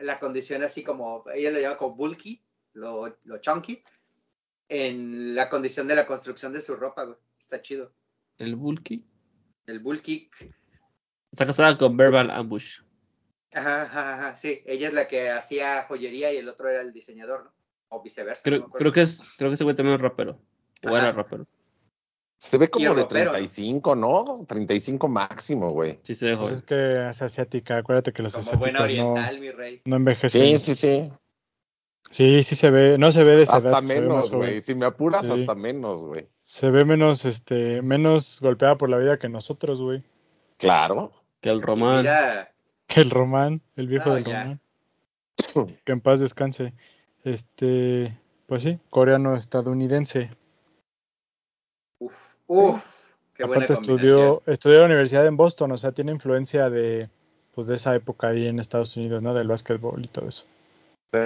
[0.00, 3.84] la condición así como, ella lo llama como bulky, lo, lo chunky,
[4.68, 7.18] en la condición de la construcción de su ropa, güey.
[7.38, 7.92] Está chido.
[8.38, 9.06] El Bulky.
[9.66, 10.30] El bulky.
[11.36, 12.78] Está casada con Verbal Ambush.
[13.52, 14.62] Ajá, ajá, ajá, sí.
[14.64, 17.52] Ella es la que hacía joyería y el otro era el diseñador, ¿no?
[17.90, 18.40] O viceversa.
[18.50, 20.38] no Creo, que es, creo que ese güey también es rapero.
[20.82, 20.96] O Ajá.
[20.98, 21.46] era rapero.
[22.38, 23.30] Se ve como de ropero, ¿no?
[23.32, 24.44] 35, ¿no?
[24.48, 25.98] 35 máximo, güey.
[26.04, 29.12] Sí se ve Pues es que es asiática, acuérdate que los Como buena asiáticos no,
[29.12, 29.82] oriental, mi rey.
[29.84, 30.40] no envejecen.
[30.40, 31.12] Sí, sí, sí.
[32.10, 34.60] Sí, sí se ve, no se ve de esa edad, Hasta menos, güey.
[34.60, 35.32] Si me apuras, Sí.
[35.32, 36.28] hasta menos, güey.
[36.44, 40.02] Se ve menos, este, menos golpeada por la vida que nosotros, güey.
[40.56, 41.12] Claro.
[41.40, 41.98] Que el Román.
[42.02, 42.52] Mira,
[42.86, 44.42] Que el Román, el viejo No, del ya.
[44.42, 44.60] Román.
[45.84, 46.72] Que en paz descanse.
[47.24, 50.30] Este, pues sí, coreano estadounidense.
[51.98, 54.08] uf, uf, qué buena Aparte combinación.
[54.08, 57.08] estudió, estudió en la universidad en Boston, o sea, tiene influencia de,
[57.54, 59.34] pues de esa época ahí en Estados Unidos, ¿no?
[59.34, 60.44] Del básquetbol y todo eso.
[61.12, 61.20] Sí.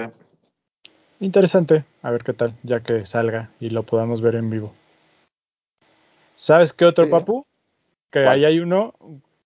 [1.19, 4.73] Interesante, a ver qué tal, ya que salga y lo podamos ver en vivo.
[6.35, 7.11] ¿Sabes qué otro, Sí.
[7.11, 7.45] papu?
[8.09, 8.27] Que ¿Cuál?
[8.35, 8.95] ahí hay uno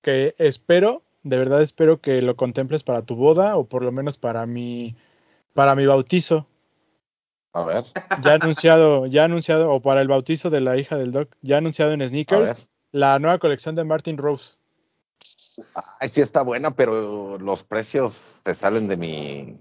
[0.05, 4.17] que espero, de verdad espero que lo contemples para tu boda o por lo menos
[4.17, 4.95] para mi,
[5.55, 6.45] para mi bautizo.
[7.53, 7.85] A ver,
[8.21, 11.91] Ya anunciado, ya anunciado, o para el bautizo de la hija del doc, ya anunciado
[11.93, 12.67] en a Sneakers, ver.
[12.91, 14.57] la nueva colección de Martin Rose.
[15.99, 19.57] Ay, sí está buena, pero los precios te salen de mi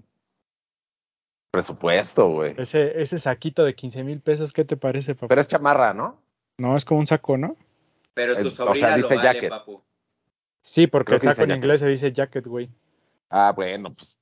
[1.49, 2.53] presupuesto, güey.
[2.57, 5.29] Ese, ese saquito de 15 mil pesos, ¿qué te parece, papá?
[5.29, 6.21] Pero es chamarra, ¿no?
[6.59, 7.55] No, es como un saco, ¿no?
[8.13, 9.49] Pero tu o sea, sobrina dice lo vale, jacket.
[9.49, 9.81] papu.
[10.67, 12.71] Sí, porque el saco en inglés se dice jacket, güey.
[13.29, 14.17] Ah, bueno, pues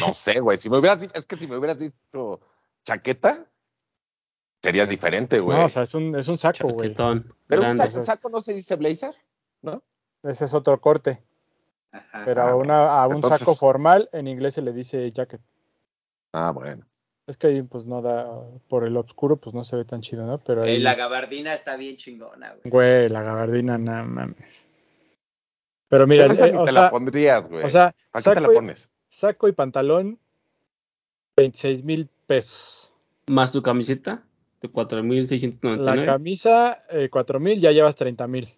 [0.00, 0.56] no sé, güey.
[0.56, 2.40] Si me hubieras dicho, es que si me hubieras dicho
[2.82, 3.44] chaqueta,
[4.62, 5.58] sería diferente, güey.
[5.58, 6.94] No, o sea, es un, es un saco, güey.
[6.94, 9.14] Pero un saco, saco no se dice blazer,
[9.60, 9.82] ¿no?
[10.22, 11.22] Ese es otro corte.
[11.92, 12.22] Ajá.
[12.24, 15.42] Pero Ah, a, una, a un Entonces- saco formal en inglés se le dice jacket.
[16.32, 16.86] Ah, bueno.
[17.26, 20.24] Es que ahí pues no da, por el oscuro pues no se ve tan chido,
[20.24, 20.38] ¿no?
[20.38, 22.70] Pero ahí, la gabardina está bien chingona, güey.
[22.70, 24.66] güey, la gabardina, no mames.
[25.92, 27.64] Pero mira, esa eh, ni o, te sea, la pondrías, güey.
[27.66, 28.88] o sea, ¿Para qué te la saco, y- pones?
[29.10, 30.18] saco y pantalón,
[31.36, 32.94] 26 mil pesos.
[33.26, 34.24] Más tu camiseta
[34.62, 36.06] de La 4.699.
[36.06, 38.48] camisa, eh, 4 mil, ya llevas 30 mil.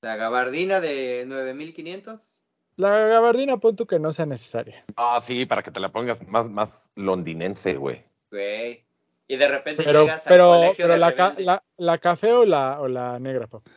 [0.00, 2.44] La gabardina de 9500.
[2.76, 4.84] La gabardina, pon tú que no sea necesaria.
[4.94, 8.04] Ah, sí, para que te la pongas más, más londinense, güey.
[8.30, 8.84] Güey.
[9.26, 12.32] Y de repente Pero, llegas al pero, colegio pero de la, ca- la, la café
[12.32, 13.68] o la, o la negra, papá.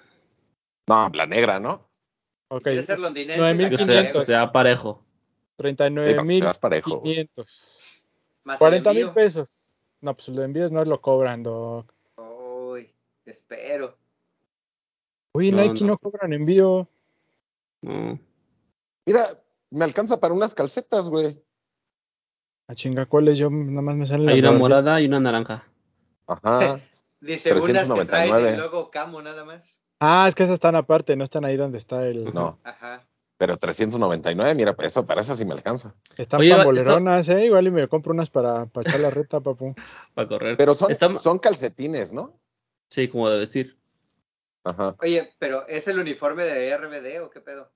[0.88, 1.87] No, la negra, ¿no?
[2.50, 3.40] Ok, ¿Quieres ser londinense?
[3.42, 4.12] 9,500.
[4.12, 5.04] Que la sea, parejo.
[5.04, 5.06] Sí,
[5.58, 7.14] para 39 que mil te das parejo, güey.
[7.16, 7.84] 500.
[8.44, 9.74] Más el 40 mil pesos.
[10.02, 11.92] No, pues los envíos no lo cobran, Doc.
[12.18, 13.98] Uy, te espero.
[15.34, 15.88] Uy, No, Nike no.
[15.88, 15.98] no.
[15.98, 16.88] cobran envío.
[17.82, 18.20] No.
[19.06, 21.42] Mira, me alcanza para unas calcetas, güey.
[22.68, 23.38] A chinga, ¿cuáles?
[23.38, 25.68] Yo nada más me salen Hay una morada y una naranja.
[26.28, 26.80] Ajá.
[27.20, 28.50] Dice unas que traen 399.
[28.52, 29.82] el logo Camo nada más.
[30.00, 32.34] Ah, es que esas están aparte, no están ahí donde está el.
[32.34, 33.06] No, Ajá.
[33.38, 35.96] pero 399, mira, eso para eso sí me alcanza.
[36.18, 37.46] Están Oye, pamboleronas, ¿eh?
[37.46, 39.74] Igual y me compro unas para, para echar la reta, papu.
[40.14, 40.58] Para correr.
[40.58, 42.40] Pero son, Está- son calcetines, ¿no?
[42.90, 43.78] Sí, como de vestir.
[44.64, 44.96] Ajá.
[45.02, 47.72] Oye, pero ¿es el uniforme de RBD o qué pedo?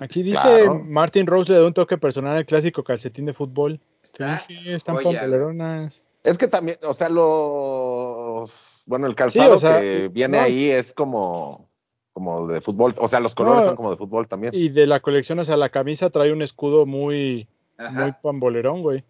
[0.00, 0.80] Aquí dice Claro.
[0.84, 3.80] Martin Rose le da un toque personal al clásico calcetín de fútbol.
[4.02, 4.40] Está.
[4.40, 6.04] Sí, están pamboleronas.
[6.22, 8.73] Es que también, o sea, los.
[8.86, 11.70] Bueno, el calzado o sea, que viene no, ahí es como,
[12.12, 12.94] como de fútbol.
[12.98, 13.66] O sea, los colores No.
[13.68, 14.54] son como de fútbol también.
[14.54, 17.48] Y de la colección, o sea, la camisa trae un escudo muy,
[17.92, 19.04] muy pambolerón, güey.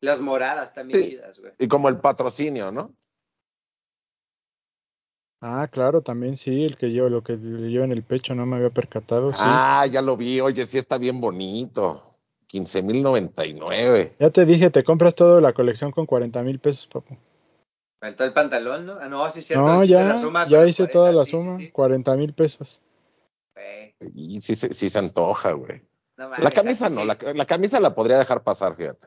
[0.00, 1.18] Las moradas también Sí.
[1.40, 1.52] güey.
[1.58, 2.92] Y como el patrocinio, ¿no?
[5.42, 8.46] Ah, claro, también sí, el que yo, lo que le lleva en el pecho, no
[8.46, 9.42] me había percatado, sí.
[9.44, 10.40] ah, ya lo vi.
[10.40, 12.02] Oye, sí está bien bonito.
[12.48, 14.12] 15,099.
[14.18, 17.16] Ya te dije, te compras toda la colección con 40 mil pesos, papu.
[18.00, 18.98] Faltó el pantalón, ¿no?
[19.00, 19.64] Ah, no, sí cierto.
[19.64, 21.72] No, ya, la suma con ya hice 40, toda la sí, suma, Sí, sí.
[21.72, 22.80] 40 mil pesos.
[23.54, 25.80] Güey, Y sí, se- sí se antoja, güey.
[26.18, 29.06] no La mames, camisa no, sí, la, la camisa la podría dejar pasar, fíjate.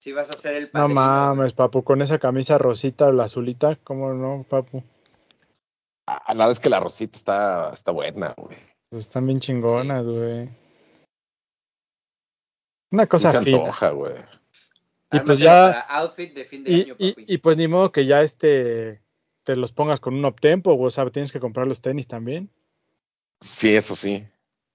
[0.00, 1.56] sí vas a ser el No padrino, mames, güey.
[1.56, 4.82] papu, con esa camisa rosita o la azulita, ¿cómo no, papu?
[6.06, 8.58] Ah, la verdad es que la rosita está, está buena, güey.
[8.90, 10.50] Pues están bien chingonas, güey.
[12.92, 13.56] Una cosa Sí se fina.
[13.58, 14.14] antoja, güey.
[15.16, 17.24] Y pues ya- Para outfit de fin de Y, año, y, papi.
[17.28, 19.02] y pues ni modo que ya este
[19.44, 22.50] te los pongas con un uptempo, o sea, tienes que comprar los tenis también.
[23.40, 24.26] Sí, eso sí.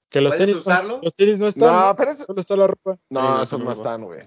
[0.09, 0.99] Que los ¿Puedes tenis, usarlo?
[1.03, 2.99] los tenis no están, No, pero eso, solo está la ropa.
[3.09, 4.21] no, Sí, esos eso no están, güey.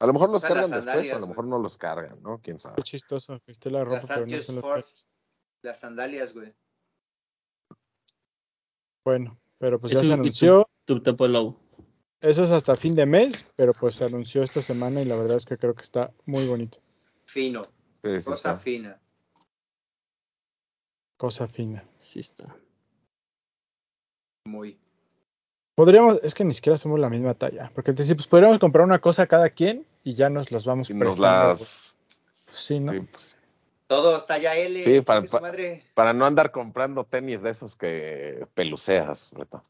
[0.00, 2.40] A lo mejor los cargan después, o a lo mejor no los cargan, ¿no?
[2.42, 2.76] Quién sabe.
[2.76, 5.08] Qué chistoso que esté la ropa, Las pero no son los Force, tenis.
[5.62, 6.52] las sandalias, güey.
[9.04, 10.68] Bueno, pero pues Es ya se un- y anunció.
[10.84, 11.58] Tu Tempo Low.
[12.22, 15.36] Eso es hasta fin de mes, pero pues se anunció esta semana y la verdad
[15.36, 16.78] es que creo que está muy bonito.
[17.26, 17.64] Fino,
[18.04, 18.58] Sí, sí cosa está.
[18.58, 19.00] fina.
[21.18, 21.84] Cosa fina.
[21.96, 22.56] Sí está.
[24.46, 24.78] Muy.
[25.74, 28.84] Podríamos, es que ni siquiera somos la misma talla, porque te decía, pues podríamos comprar
[28.84, 31.96] una cosa cada quien y ya nos las vamos Y nos las.
[32.44, 32.92] Pues sí, ¿no?
[32.92, 33.38] sí, pues,
[33.86, 34.82] Todo está ya L.
[34.84, 35.84] Sí, para- chingue su pa- madre.
[35.94, 39.62] para no andar comprando tenis de esos que peluceas, sobre todo.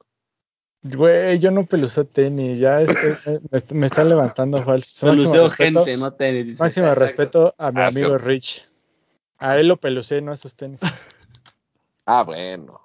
[0.84, 3.26] Güey, yo no peluceo tenis, ya es- es-
[3.72, 5.02] me, me están levantando falsos.
[5.04, 6.46] Máximo Peluceo respeto- gente, no tenis.
[6.46, 6.62] dice.
[6.62, 7.00] Máximo Exacto.
[7.06, 8.24] respeto a mi Ah, amigo sí.
[8.24, 8.68] Rich.
[9.38, 10.80] A él lo pelucé, no a esos tenis.
[12.04, 12.80] Ah, bueno.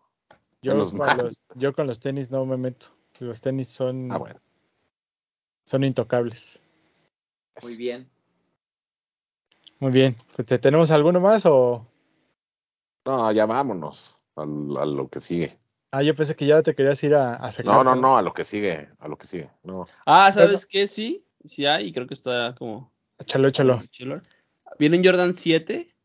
[0.61, 2.85] Yo con, los, yo con los tenis no me meto.
[3.19, 4.39] Los tenis son, Ah, bueno.
[5.65, 6.61] son intocables.
[7.63, 8.07] Muy bien.
[9.79, 10.15] Muy bien.
[10.45, 11.83] ¿te- ¿Tenemos alguno más o...?
[13.07, 14.45] No, ya vámonos a, a
[14.85, 15.57] lo que sigue.
[15.91, 18.21] Ah, yo pensé que ya te querías ir a, a secar No, no, no, a
[18.21, 19.49] lo que sigue, a lo que sigue.
[19.63, 19.87] No.
[20.05, 20.87] Ah, ¿sabes qué?
[20.87, 22.91] Sí, sí hay, y creo que está como.
[23.17, 23.81] Échalo, échalo.
[23.89, 24.21] chilo.
[24.77, 25.95] Viene un Jordan 7,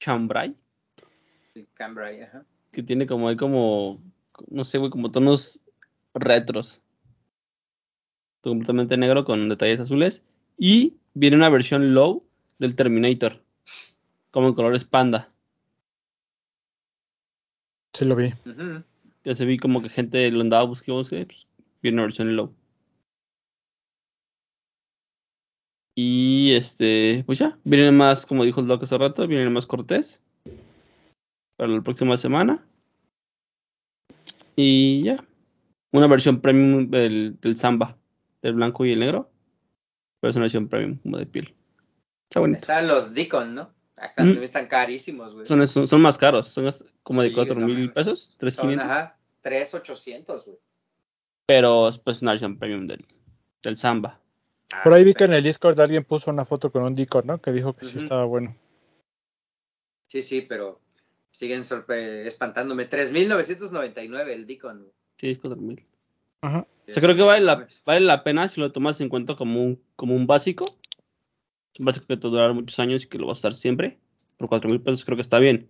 [0.00, 0.56] Chambray,
[1.74, 2.44] Cambrai, ajá.
[2.72, 4.02] que tiene como, hay como,
[4.48, 5.60] no sé, güey, como tonos
[6.14, 6.80] retros.
[8.42, 10.24] Completamente negro con detalles azules.
[10.58, 12.26] Y viene una versión low
[12.58, 13.42] del Terminator,
[14.30, 15.30] como en colores panda.
[17.92, 18.34] Sí lo vi.
[18.44, 18.82] Ujú.
[19.24, 21.46] Ya se vi como que gente lo andaba buscando, buscando, pues,
[21.82, 22.54] viene una versión low.
[25.96, 30.20] Y este, pues ya, vienen más, como dijo el Doc hace rato, vienen más Cortés
[31.56, 32.66] para la próxima semana.
[34.56, 35.24] Y ya,
[35.92, 37.96] una versión premium del, del Samba,
[38.42, 39.30] del blanco y el negro.
[40.20, 41.54] Pero es una versión premium, como de piel.
[42.28, 42.60] Está bonito.
[42.60, 43.73] Están los Deacon, ¿no?
[43.96, 44.42] Mm.
[44.42, 45.46] Están, carísimos, güey.
[45.46, 48.80] Son, son, son más caros, son como de Sí, 4 no mil pesos, 3 Son,
[48.80, 50.58] Ajá, 3,800, güey.
[51.46, 53.04] Pero pues una versión premium del,
[53.62, 54.20] del Samba.
[54.72, 57.26] Ah, Por ahí vi que en el Discord alguien puso una foto con un Discord,
[57.26, 57.40] ¿no?
[57.40, 58.56] Que dijo que sí estaba bueno.
[60.08, 60.80] Sí, sí, pero
[61.30, 62.88] siguen espantándome.
[62.88, 64.92] 3.999 el Deacon, güey.
[65.18, 65.84] Sí, es 4 mil.
[66.40, 66.66] Ajá.
[66.88, 69.62] O sea, creo que vale la, vale la pena si lo tomas en cuenta como
[69.62, 70.64] un, como un básico.
[71.78, 73.98] Un básico que te durará muchos años y que lo vas a usar siempre.
[74.36, 75.68] Por 4 mil pesos creo que está bien.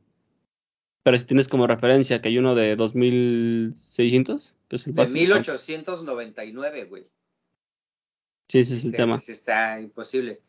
[1.03, 5.19] Pero si tienes como referencia que hay uno de 2600, que es el De básico.
[5.21, 7.05] 1899, güey.
[8.49, 9.17] Sí, ese es el Sí, tema.
[9.17, 10.41] pues, está imposible.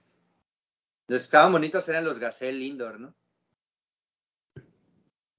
[1.08, 3.14] Los que estaban bonitos eran los Gazelle Indoor, ¿no?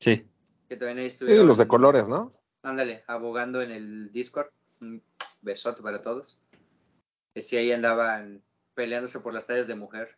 [0.01, 0.25] Sí.
[0.69, 1.47] Que también ahí Sí, estuvieron.
[1.47, 2.33] los de colores, ¿no?
[2.63, 4.49] Ándale, abogando en el Discord.
[4.81, 5.03] Un
[5.41, 6.39] besote para todos.
[7.35, 8.43] Que sí, ahí andaban
[8.77, 10.17] peleándose por las tallas de mujer.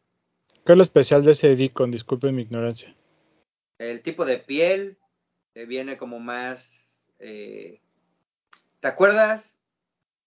[0.67, 1.91] ¿Qué es lo especial de ese Deacon?
[1.91, 2.95] Disculpen mi ignorancia.
[3.79, 4.99] El tipo de piel
[5.55, 7.15] eh, viene como más.
[7.21, 7.81] eh,
[8.81, 9.61] ¿Te acuerdas?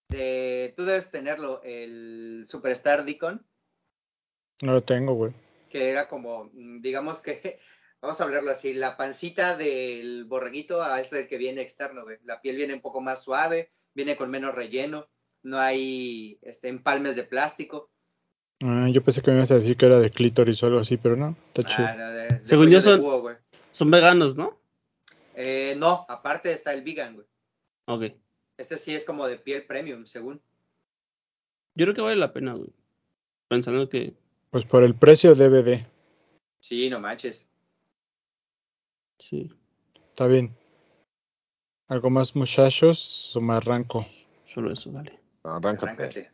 [0.09, 3.45] De, tú debes tenerlo, el Superstar Deacon,
[4.61, 5.33] No lo tengo, güey.
[5.69, 7.59] que era como, mm, digamos que,
[8.01, 12.17] vamos a hablarlo así, la pancita del borreguito a es el que viene externo, güey.
[12.23, 15.07] La piel viene un poco más suave, viene con menos relleno,
[15.43, 17.89] no hay este, empalmes de plástico.
[18.63, 20.97] Ah, yo pensé que me ibas a decir que era de clítoris o algo así,
[20.97, 21.35] pero no.
[21.53, 21.87] Está chido.
[21.87, 23.35] Ah, no, de- de Según yo son- búho, güey.
[23.71, 24.59] Son veganos, ¿no?
[25.35, 27.27] Eh, no, aparte está el vegan, güey.
[27.87, 28.15] Ok.
[28.57, 30.41] Este sí es como de piel premium, según.
[31.73, 32.69] Yo creo que vale la pena, güey.
[33.47, 34.13] Pensando que.
[34.51, 35.85] Pues por el precio DVD.
[36.59, 37.47] Sí, no manches.
[39.19, 39.51] Sí.
[40.09, 40.55] Está bien.
[41.87, 43.35] ¿Algo más, muchachos?
[43.35, 44.05] ¿O me arranco?
[44.53, 45.19] Solo eso, dale.
[45.43, 45.83] Arráncate.
[45.91, 46.31] Arráncate.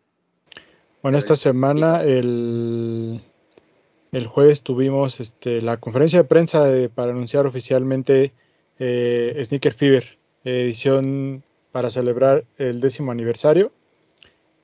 [1.01, 3.21] Bueno, esta semana, el,
[4.11, 8.33] el jueves, tuvimos este, la conferencia de prensa de- para anunciar oficialmente
[8.79, 13.71] eh, Sneaker Fever, edición para celebrar el décimo aniversario.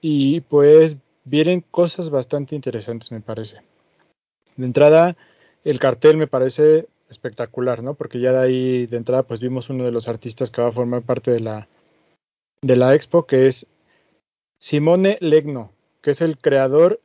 [0.01, 3.61] Y pues vienen cosas bastante interesantes, me parece.
[4.57, 5.15] De entrada,
[5.63, 7.93] el cartel me parece espectacular, ¿no?
[7.93, 10.73] Porque ya de ahí, de entrada, pues vimos uno de los artistas que va a
[10.73, 11.67] formar parte de la,
[12.61, 13.67] de la expo, que es
[14.59, 15.71] Simone Legno,
[16.03, 17.01] que es el creador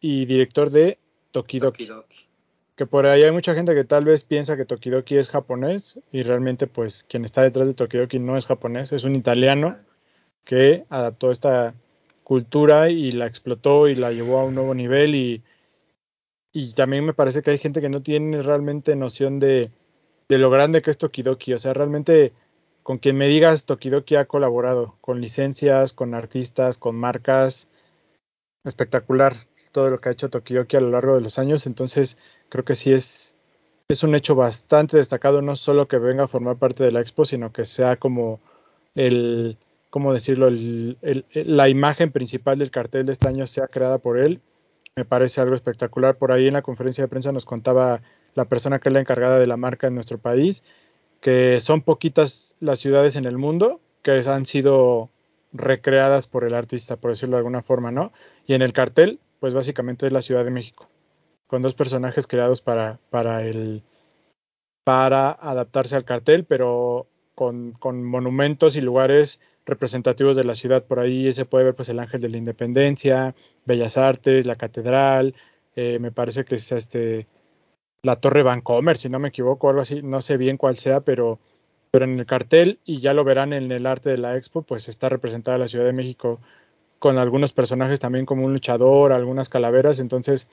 [0.00, 0.98] y director de
[1.32, 1.86] Tokidoki.
[1.86, 2.28] Tokidoki.
[2.76, 6.22] Que por ahí hay mucha gente que tal vez piensa que Tokidoki es japonés y
[6.22, 9.76] realmente pues quien está detrás de Tokidoki no es japonés, es un italiano
[10.44, 11.74] que adaptó esta
[12.22, 15.42] cultura y la explotó y la llevó a un nuevo nivel y,
[16.52, 19.72] y también me parece que hay gente que no tiene realmente noción de,
[20.28, 22.32] de lo grande que es Tokidoki, o sea, realmente
[22.84, 27.68] con quien me digas Tokidoki ha colaborado con licencias, con artistas, con marcas,
[28.68, 29.34] espectacular
[29.72, 32.74] todo lo que ha hecho Tokidoki a lo largo de los años, entonces creo que
[32.74, 33.34] sí es,
[33.88, 37.24] es un hecho bastante destacado, no solo que venga a formar parte de la expo,
[37.24, 38.40] sino que sea como
[38.94, 39.58] el,
[39.90, 40.48] ¿cómo decirlo?
[41.32, 44.40] La imagen principal del cartel de este año sea creada por él.
[44.96, 46.16] Me parece algo espectacular.
[46.16, 48.00] Por ahí en la conferencia de prensa nos contaba
[48.34, 50.62] la persona que es la encargada de la marca en nuestro país,
[51.20, 55.10] que son poquitas las ciudades en el mundo que han sido
[55.58, 58.12] recreadas por el artista, por decirlo de alguna forma, ¿no?
[58.46, 60.88] Y en el cartel, pues básicamente es la Ciudad de México,
[61.46, 63.82] con dos personajes creados para, para el
[64.84, 70.84] para adaptarse al cartel, pero con, con, monumentos y lugares representativos de la ciudad.
[70.86, 75.34] Por ahí se puede ver pues el Ángel de la Independencia, Bellas Artes, la Catedral,
[75.74, 77.26] eh, me parece que es este
[78.02, 81.40] la Torre Vancomer, si no me equivoco, algo así, no sé bien cuál sea, pero
[81.96, 84.86] pero en el cartel, y ya lo verán en el arte de la expo, pues
[84.86, 86.40] está representada la Ciudad de México
[86.98, 90.46] con algunos personajes también como un luchador, algunas calaveras, entonces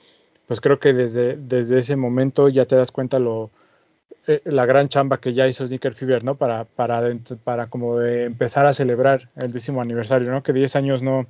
[0.46, 3.50] pues creo que desde, desde ese momento ya te das cuenta lo
[4.26, 6.36] eh, la gran chamba que ya hizo Sneaker Fever, ¿no?
[6.36, 7.02] Para, para,
[7.44, 10.42] para como de empezar a celebrar el décimo aniversario, ¿no?
[10.42, 11.26] Que 10 años no,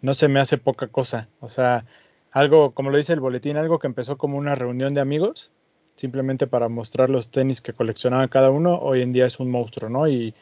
[0.00, 1.28] no se me hace poca cosa.
[1.40, 1.84] O sea,
[2.30, 5.52] algo, como lo dice el boletín, algo que empezó como una reunión de amigos,
[5.98, 9.90] simplemente para mostrar los tenis que coleccionaba cada uno, hoy en día es un monstruo,
[9.90, 10.06] ¿no?
[10.06, 10.32] Y,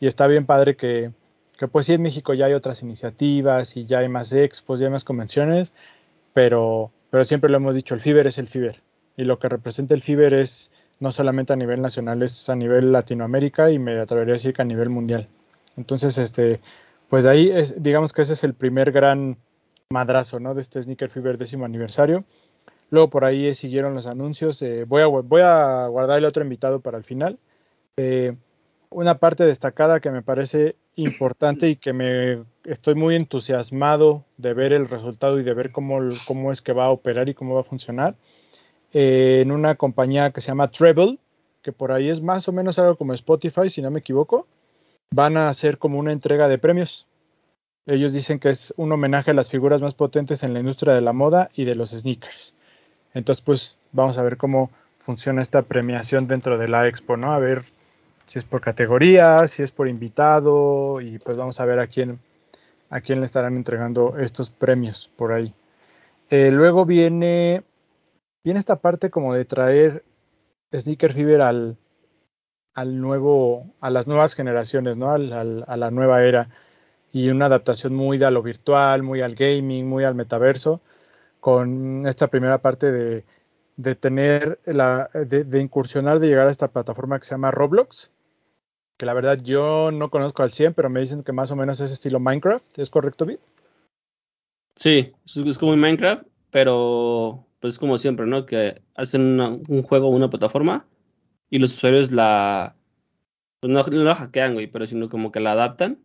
[0.00, 1.12] y está bien padre que,
[1.56, 4.86] que, pues sí en México ya hay otras iniciativas y ya hay más expos, ya
[4.86, 5.72] hay más convenciones,
[6.34, 8.82] pero, pero siempre lo hemos dicho, el FIBER es el FIBER.
[9.16, 12.90] Y lo que representa el FIBER es no solamente a nivel nacional, es a nivel
[12.90, 15.28] Latinoamérica y me atrevería a decir que a nivel mundial.
[15.76, 16.60] Entonces, este,
[17.08, 19.38] pues ahí es, digamos que ese es el primer gran
[19.90, 20.54] madrazo, ¿no?
[20.54, 22.24] De este Sneaker Fever décimo aniversario.
[22.90, 24.60] Luego por ahí siguieron los anuncios.
[24.62, 27.38] Eh, voy, a, guardar el otro invitado para el final.
[27.96, 28.34] Eh,
[28.90, 34.72] una parte destacada que me parece importante y que me estoy muy entusiasmado de ver
[34.72, 36.10] el resultado y de ver cómo,
[36.50, 38.16] es que va a operar y cómo va a funcionar.
[38.92, 41.18] Eh, en una compañía que se llama Treble,
[41.62, 44.46] que por ahí es más o menos algo como Spotify, si no me equivoco.
[45.10, 47.06] Van a hacer como una entrega de premios.
[47.86, 51.00] Ellos dicen que es un homenaje a las figuras más potentes en la industria de
[51.00, 52.54] la moda y de los sneakers.
[53.14, 57.32] Entonces, pues vamos a ver cómo funciona esta premiación dentro de la expo, ¿no?
[57.32, 57.64] A ver
[58.26, 62.18] si es por categoría, si es por invitado y pues vamos a ver a quién
[62.90, 65.54] a quién le estarán entregando estos premios por ahí.
[66.30, 67.62] Eh, luego viene
[68.44, 70.04] viene esta parte como de traer
[70.74, 71.76] Sneaker Fever al
[72.74, 75.10] al nuevo a las nuevas generaciones, ¿no?
[75.10, 76.48] Al, a la nueva era
[77.12, 80.80] y una adaptación muy a lo virtual, muy al gaming, muy al metaverso
[81.40, 83.24] con esta primera parte de,
[83.78, 88.10] de tener la, de, incursionar, de llegar a esta plataforma que se llama Roblox,
[88.96, 91.78] que la verdad yo no conozco al 100, pero me dicen que más o menos
[91.80, 93.38] es estilo Minecraft, ¿es correcto, Vid?
[94.74, 98.46] Sí, es como Minecraft, pero pues como siempre, ¿no?
[98.46, 100.86] Que hacen un juego, una plataforma,
[101.48, 102.74] y los usuarios la,
[103.60, 106.00] pues no, no la hackean, güey, pero sino como que la adaptan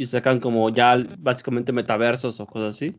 [0.00, 2.94] y sacan como ya básicamente metaversos o cosas así.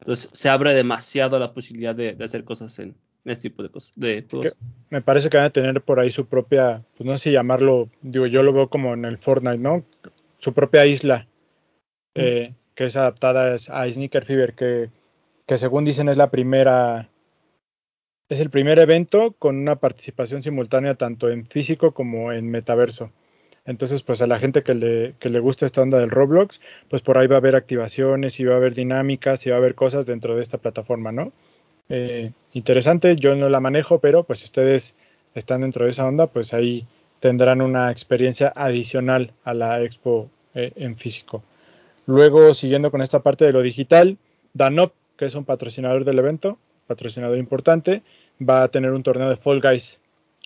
[0.00, 2.88] Entonces se abre demasiado la posibilidad de, de hacer cosas en,
[3.24, 3.92] en, este tipo de cosas.
[3.94, 4.56] De juegos.
[4.88, 7.88] Me parece que van a tener por ahí su propia, pues no sé si llamarlo,
[8.02, 9.84] digo, yo lo veo como en el Fortnite, ¿no?
[10.38, 11.28] Su propia isla,
[12.16, 12.20] mm.
[12.20, 14.90] eh, que es adaptada a Sneaker Fever, que,
[15.46, 17.10] que según dicen es la primera,
[18.28, 23.12] es el primer evento con una participación simultánea tanto en físico como en metaverso.
[23.70, 27.28] Entonces, pues a la gente que le, gusta esta onda del Roblox, pues por ahí
[27.28, 30.34] va a haber activaciones y va a haber dinámicas y va a haber cosas dentro
[30.34, 31.32] de esta plataforma, ¿no?
[31.88, 34.96] Eh, interesante, yo no la manejo, pero pues si ustedes
[35.36, 36.84] están dentro de esa onda, pues ahí
[37.20, 41.44] tendrán una experiencia adicional a la expo eh, en físico.
[42.06, 44.18] Luego, siguiendo con esta parte de lo digital,
[44.52, 48.02] Danop, que es un patrocinador del evento, patrocinador importante,
[48.42, 50.00] va a tener un torneo de Fall Guys,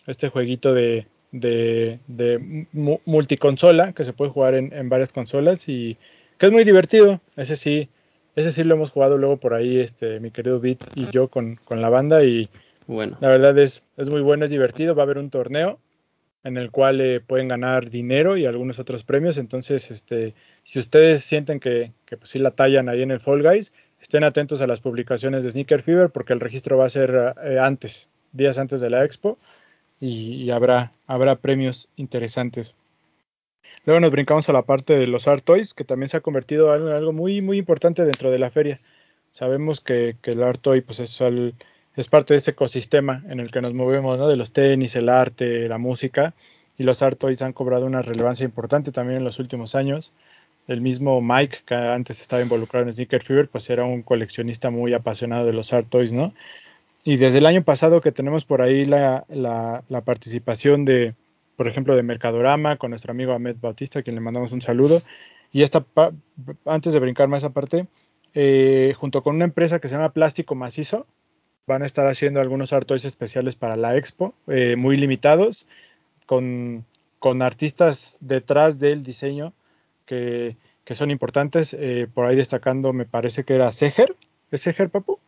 [0.06, 2.66] este jueguito de, de, de
[3.04, 5.98] multiconsola que se puede jugar en, en, varias consolas y
[6.38, 7.20] que es muy divertido.
[7.36, 7.88] Ese sí,
[8.36, 11.56] ese sí lo hemos jugado luego por ahí, este, mi querido Beat y yo con,
[11.64, 12.48] con la banda y
[12.86, 13.16] bueno.
[13.20, 14.94] la verdad es, es muy bueno, es divertido.
[14.94, 15.80] Va a haber un torneo
[16.44, 19.36] en el cual eh, pueden ganar dinero y algunos otros premios.
[19.36, 23.42] Entonces, este, si ustedes sienten que, que pues sí la tallan ahí en el Fall
[23.42, 27.34] Guys, estén atentos a las publicaciones de Sneaker Fever porque el registro va a ser
[27.42, 29.36] eh, antes, días antes de la expo
[30.04, 32.74] y, habrá, habrá premios interesantes.
[33.86, 36.74] Luego nos brincamos a la parte de los Art Toys, que también se ha convertido
[36.74, 38.78] en algo muy, muy importante dentro de la feria.
[39.30, 41.20] Sabemos que, que el Art Toy pues es,
[41.96, 44.28] es, parte de este ecosistema en el que nos movemos, ¿no?
[44.28, 46.34] de los tenis, el arte, la música,
[46.78, 50.12] y los Art Toys han cobrado una relevancia importante también en los últimos años.
[50.66, 54.94] El mismo Mike, que antes estaba involucrado en Sneaker Fever, pues era un coleccionista muy
[54.94, 56.32] apasionado de los Art Toys, ¿no?
[57.04, 61.14] Y desde el año pasado que tenemos por ahí la, la, participación de,
[61.54, 65.02] por ejemplo, de Mercadorama, con nuestro amigo Ahmed Bautista, a quien le mandamos un saludo.
[65.52, 65.84] Y esta
[66.64, 67.86] antes de brincar más esa parte,
[68.32, 71.06] eh, junto con una empresa que se llama Plástico Macizo,
[71.66, 75.66] van a estar haciendo algunos art toys especiales para la expo, eh, muy limitados,
[76.24, 76.86] con,
[77.18, 79.52] con, artistas detrás del diseño
[80.06, 81.74] que, que son importantes.
[81.74, 84.16] Eh, por ahí destacando, me parece que era Seger.
[84.50, 85.18] ¿Es Seger, Papu?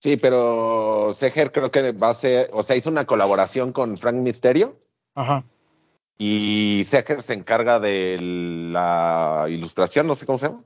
[0.00, 4.16] Sí, pero Seger creo que va a ser, o sea, hizo una colaboración con Frank
[4.16, 4.78] Misterio.
[5.14, 5.44] Ajá.
[6.16, 8.18] Y Seger se encarga de
[8.72, 10.64] la ilustración, no sé cómo se llama.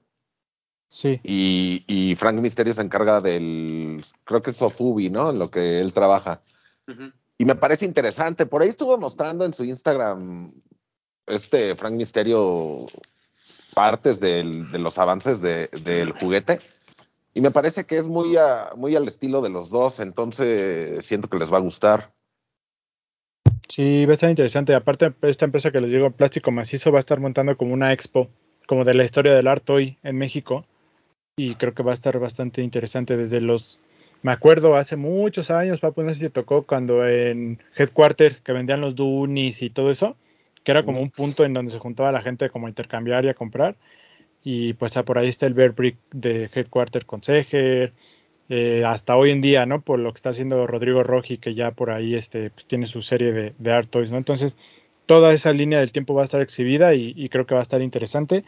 [0.88, 1.20] Sí.
[1.24, 5.30] Y, Frank Misterio se encarga del, creo que es Sofubi, ¿no?
[5.30, 6.40] En lo que él trabaja.
[7.36, 8.46] Y me parece interesante.
[8.46, 10.52] Por ahí estuvo mostrando en su Instagram
[11.26, 12.86] este Frank Misterio
[13.74, 16.60] partes de los avances del juguete.
[17.34, 18.36] Y me parece que es muy,
[18.76, 22.12] muy al estilo de los dos, entonces siento que les va a gustar.
[23.68, 24.72] Sí, va a estar interesante.
[24.72, 28.28] Aparte, esta empresa que les digo, Plástico Macizo, va a estar montando como una expo,
[28.66, 30.64] como de la historia del arte hoy en México.
[31.36, 33.80] Y creo que va a estar bastante interesante desde los...
[34.22, 38.80] Me acuerdo hace muchos años, papu, no sé si tocó cuando en Headquarter, que vendían
[38.80, 40.16] los Dunis y todo eso,
[40.62, 43.28] que era como un punto en donde se juntaba la gente como a intercambiar y
[43.28, 43.76] a comprar.
[44.44, 45.74] Y pues por ahí está el Bear
[46.12, 47.94] de Headquarter con Seger,
[48.50, 49.80] eh, hasta hoy en día, ¿no?
[49.80, 53.00] Por lo que está haciendo Rodrigo Roji, que ya por ahí este, pues, tiene su
[53.00, 54.18] serie de, de, Art Toys, ¿no?
[54.18, 54.58] Entonces,
[55.06, 57.80] toda esa línea del tiempo va a estar exhibida y, creo que va a estar
[57.80, 58.44] interesante.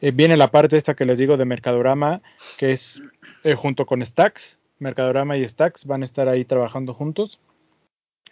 [0.00, 2.22] Eh, viene la parte esta que les digo de Mercadorama,
[2.58, 3.02] que es
[3.44, 7.38] eh, junto con Stacks, Mercadorama y Stacks van a estar ahí trabajando juntos.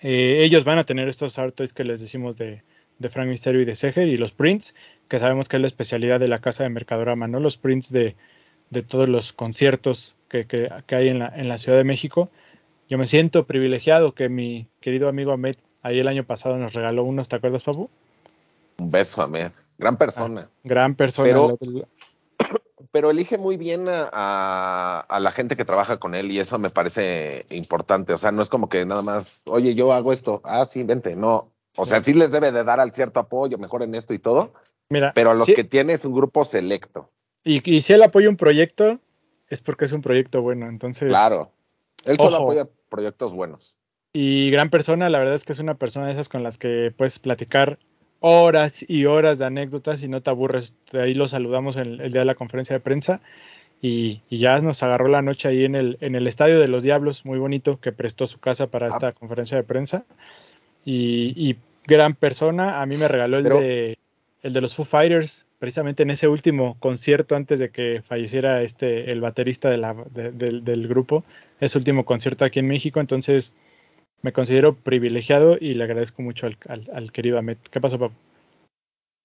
[0.00, 2.62] ellos van a tener estos Art Toys que les decimos de,
[2.98, 4.74] de Frank Misterio y de Seger y los prints,
[5.08, 7.40] que sabemos que es la especialidad de la casa de Mercadorama, ¿no?
[7.40, 8.16] Los prints de,
[8.70, 12.30] de todos los conciertos que, que, hay en la, en la, Ciudad de México.
[12.88, 17.04] Yo me siento privilegiado que mi querido amigo Ahmed ahí el año pasado nos regaló
[17.04, 17.88] unos, ¿te acuerdas, Papu?
[18.78, 19.50] Un beso, Ahmed.
[19.78, 20.48] Gran persona.
[20.48, 21.28] Ah, gran persona.
[21.28, 21.58] Pero,
[22.92, 26.70] pero elige muy bien a, a, la gente que trabaja con él y eso me
[26.70, 28.12] parece importante.
[28.12, 30.40] O sea, no es como que nada más, oye, yo hago esto.
[30.44, 31.16] Ah, sí, vente.
[31.16, 31.52] No.
[31.78, 34.52] O sea, sí les debe de dar al cierto apoyo, mejor en esto y todo.
[34.88, 37.10] Mira, pero los que tiene es un grupo selecto.
[37.44, 39.00] Y, si él apoya un proyecto,
[39.48, 40.68] es porque es un proyecto bueno.
[40.68, 41.08] Entonces.
[41.08, 41.52] Claro.
[42.04, 43.76] Él solo apoya proyectos buenos.
[44.12, 46.92] Y gran persona, la verdad es que es una persona de esas con las que
[46.96, 47.78] puedes platicar
[48.20, 50.74] horas y horas de anécdotas y no te aburres.
[50.92, 53.20] Ahí lo saludamos en el, día de la conferencia de prensa.
[53.80, 57.24] Y, ya nos agarró la noche ahí en el, en el Estadio de los Diablos,
[57.24, 58.90] muy bonito, que prestó su casa para ah.
[58.90, 60.04] esta conferencia de prensa.
[60.84, 61.56] Y,
[61.88, 63.98] gran persona, a mí me regaló el de
[64.42, 69.10] el de los Foo Fighters, precisamente en ese último concierto antes de que falleciera este
[69.10, 71.24] el baterista de la, del grupo,
[71.58, 73.52] ese último concierto aquí en México, entonces
[74.22, 77.56] me considero privilegiado y le agradezco mucho al, querido Ahmed.
[77.70, 78.14] ¿Qué pasó, papá?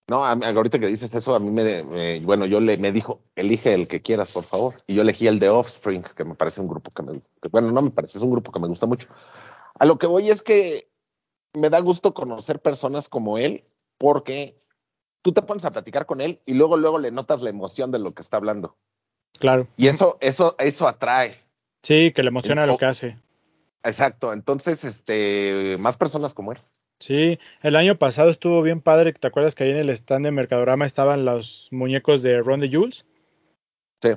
[0.09, 3.87] No, ahorita que dices eso, a mí me, bueno, yo le me dijo, elige el
[3.87, 4.73] que quieras, por favor.
[4.85, 7.81] Y yo elegí el de Offspring, que me parece un grupo que me, bueno, no
[7.81, 9.07] me parece, es un grupo que me gusta mucho.
[9.79, 10.87] A lo que voy es que
[11.53, 13.63] me da gusto conocer personas como él,
[13.97, 14.55] porque
[15.21, 17.99] tú te pones a platicar con él y luego, luego le notas la emoción de
[17.99, 18.75] lo que está hablando.
[19.39, 19.67] Claro.
[19.77, 21.35] Y eso, eso, eso atrae.
[21.81, 23.17] Sí, que le emociona lo que hace.
[23.83, 24.31] Exacto.
[24.31, 26.59] Entonces, este, más personas como él.
[26.99, 29.11] Sí, el año pasado estuvo bien padre.
[29.11, 32.71] ¿Te acuerdas que ahí en el stand de Mercadorama estaban los muñecos de Ron de
[32.71, 33.05] Jules?
[34.01, 34.11] Sí.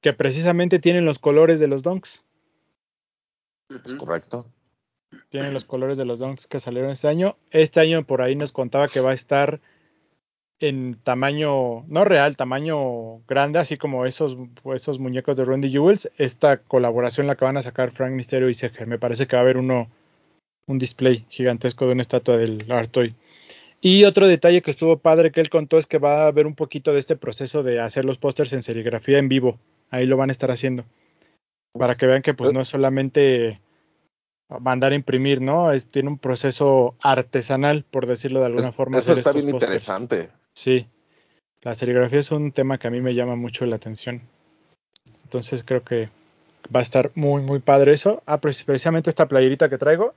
[0.00, 2.24] Que precisamente tienen los colores de los donks.
[3.84, 4.44] Es correcto.
[5.30, 7.36] Tienen los colores de los donks que salieron este año.
[7.50, 9.60] Este año por ahí nos contaba que va a estar
[10.60, 14.36] en tamaño, no real, tamaño grande, así como esos,
[14.74, 18.54] esos muñecos de Randy Jewels, esta colaboración la que van a sacar Frank Misterio y
[18.54, 18.86] Seger.
[18.86, 19.88] Me parece que va a haber uno,
[20.66, 23.14] un display gigantesco de una estatua del Artoy.
[23.80, 26.56] Y otro detalle que estuvo padre que él contó es que va a haber un
[26.56, 29.60] poquito de este proceso de hacer los pósters en serigrafía en vivo.
[29.90, 30.84] Ahí lo van a estar haciendo.
[31.78, 33.60] Para que vean que pues no es solamente
[34.48, 35.72] mandar a imprimir, ¿no?
[35.72, 38.98] Es, tiene un proceso artesanal, por decirlo de alguna forma.
[38.98, 40.30] Eso está bien interesante.
[40.54, 40.86] Sí,
[41.62, 44.22] la serigrafía es un tema que a mí me llama mucho la atención.
[45.24, 46.08] Entonces creo que
[46.74, 48.22] va a estar muy, muy padre eso.
[48.26, 50.14] Ah, precisamente esta playerita que traigo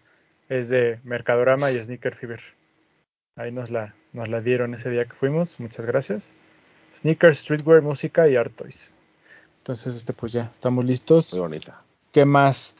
[0.49, 2.41] es de Mercadorama y Sneaker Fever.
[3.35, 5.59] Ahí nos la, nos la dieron ese día que fuimos.
[5.59, 6.35] Muchas gracias.
[6.93, 8.93] Sneakers, streetwear, música y art toys.
[9.59, 11.33] Entonces, este pues ya, estamos listos.
[11.33, 11.81] Muy bonita.
[12.11, 12.75] ¿Qué más?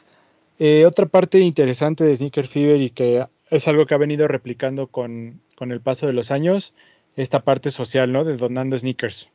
[0.58, 4.86] Eh, otra parte interesante de Sneaker Fever y que es algo que ha venido replicando
[4.86, 6.74] con, con el paso de los años
[7.16, 8.24] esta parte social, ¿no?
[8.24, 9.30] De donando sneakers.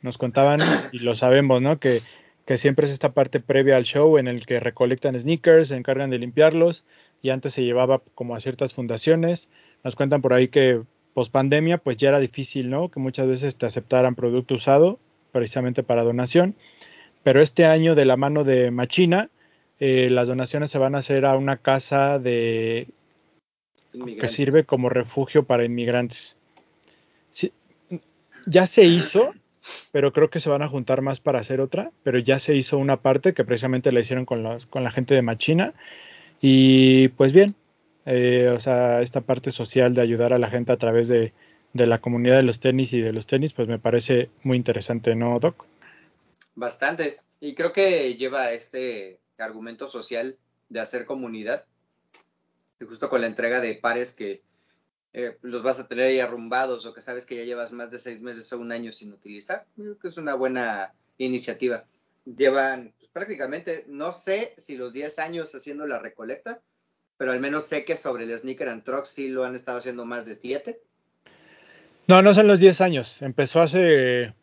[0.00, 0.60] Nos contaban,
[0.92, 1.78] y lo sabemos, ¿no?
[1.78, 2.00] Que,
[2.44, 6.10] que siempre es esta parte previa al show en el que recolectan sneakers, se encargan
[6.10, 6.84] de limpiarlos,
[7.22, 9.48] y antes se llevaba como a ciertas fundaciones,
[9.84, 10.82] Nos cuentan por ahí que
[11.14, 12.88] post pandemia pues ya era difícil, ¿no?
[12.88, 14.98] Que muchas veces te aceptaran producto usado
[15.32, 16.54] precisamente para donación.
[17.22, 19.30] Pero este año de la mano de Machina,
[19.84, 22.86] eh, las donaciones se van a hacer a una casa de
[24.20, 26.36] que sirve como refugio para inmigrantes.
[27.30, 27.52] Sí,
[28.46, 29.34] ya se hizo,
[29.90, 32.78] pero creo que se van a juntar más para hacer otra, pero ya se hizo
[32.78, 35.74] una parte que precisamente la hicieron con, las- con la gente de Machina.
[36.40, 37.56] Y pues bien,
[38.06, 41.32] eh, o sea, esta parte social de ayudar a la gente a través de,
[41.72, 45.16] de la comunidad de los tenis y de los tenis, pues me parece muy interesante,
[45.16, 45.64] ¿no, Doc?
[46.54, 47.18] Bastante.
[47.40, 50.38] Y creo que lleva este argumento social
[50.68, 51.66] de hacer comunidad.
[52.80, 54.42] Y justo con la entrega de pares que
[55.12, 57.98] eh, los vas a tener ahí arrumbados o que sabes que ya llevas más de
[57.98, 59.66] seis meses o un año sin utilizar.
[60.00, 61.84] Que es una buena iniciativa.
[62.24, 66.60] Llevan pues, prácticamente, no sé si los 10 años haciendo la recolecta,
[67.16, 70.04] pero al menos sé que sobre el Sneaker and Truck sí lo han estado haciendo
[70.04, 70.80] más de 7.
[72.08, 74.34] No, no son los 10 años, empezó hace,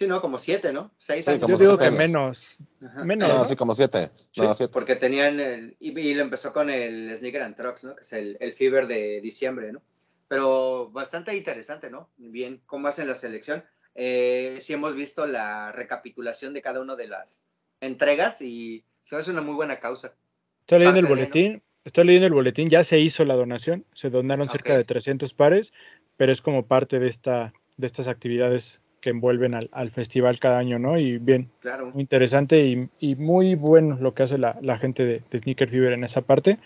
[0.00, 0.90] Sí, no, como 7, ¿no?
[0.96, 1.42] 6 Sí, años.
[1.42, 3.04] como yo digo siete que menos, Ajá.
[3.04, 3.42] menos, No, ¿no?
[3.42, 4.08] así como siete.
[4.30, 4.72] Sí, No, siete.
[4.72, 7.94] porque tenían el, y, y lo empezó con el Sneaker and Trucks, ¿no?
[7.96, 9.82] Que es el, el Fever de diciembre, ¿no?
[10.26, 12.08] Pero bastante interesante, ¿no?
[12.16, 13.62] Bien, cómo hacen la selección.
[13.94, 17.44] Eh, sí hemos visto la recapitulación de cada una de las
[17.82, 20.14] entregas y se hace una muy buena causa.
[20.60, 24.08] Estoy leyendo el de, boletín, estoy leyendo el boletín, ya se hizo la donación, se
[24.08, 24.78] donaron cerca Ok.
[24.78, 25.74] de 300 pares,
[26.16, 30.58] pero es como parte de esta de estas actividades que envuelven al, al festival cada
[30.58, 30.98] año, ¿no?
[30.98, 31.90] Y bien, Claro.
[31.92, 35.68] muy interesante y, y muy bueno lo que hace la, la gente de, de Sneaker
[35.68, 36.58] Fever en esa parte.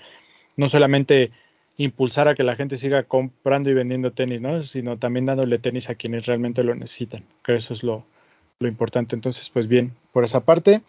[0.56, 1.30] No solamente
[1.76, 4.62] impulsar a que la gente siga comprando y vendiendo tenis, ¿no?
[4.62, 8.04] Sino también dándole tenis a quienes realmente lo necesitan, que eso es lo,
[8.60, 9.16] lo importante.
[9.16, 10.82] Entonces, pues bien, por esa parte.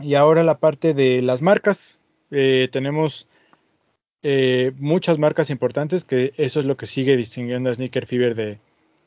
[0.00, 2.00] Y ahora la parte de las marcas.
[2.30, 3.26] Eh, tenemos
[4.22, 8.58] eh, muchas marcas importantes que eso es lo que sigue distinguiendo a Sneaker Fever de,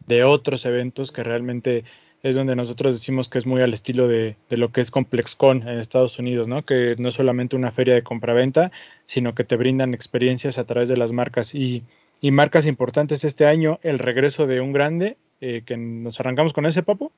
[0.10, 1.86] de otros eventos que realmente
[2.24, 5.68] es donde nosotros decimos que es muy al estilo de, de, lo que es ComplexCon
[5.68, 6.66] en Estados Unidos, ¿no?
[6.66, 8.72] Que no es solamente una feria de compraventa,
[9.06, 11.84] sino que te brindan experiencias a través de las marcas y,
[12.20, 16.66] y marcas importantes este año, el regreso de un grande, eh, que nos arrancamos con
[16.66, 17.12] ese, Papo.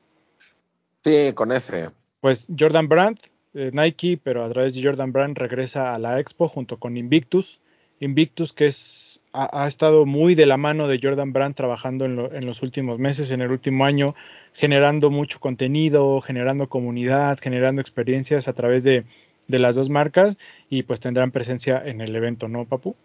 [1.04, 1.90] Sí, con ese.
[2.20, 3.18] Pues Jordan Brand,
[3.56, 7.60] eh, Nike, pero a través de Jordan Brand regresa a la Expo junto con Invictus.
[8.02, 12.34] Invictus que es, ha, estado muy de la mano de Jordan Brand trabajando en, lo,
[12.34, 14.16] en, los últimos meses, en el último año,
[14.54, 19.06] generando mucho contenido, generando comunidad, generando experiencias a través de,
[19.48, 20.36] de las dos marcas
[20.68, 22.96] y pues tendrán presencia en el evento, ¿no, Papu?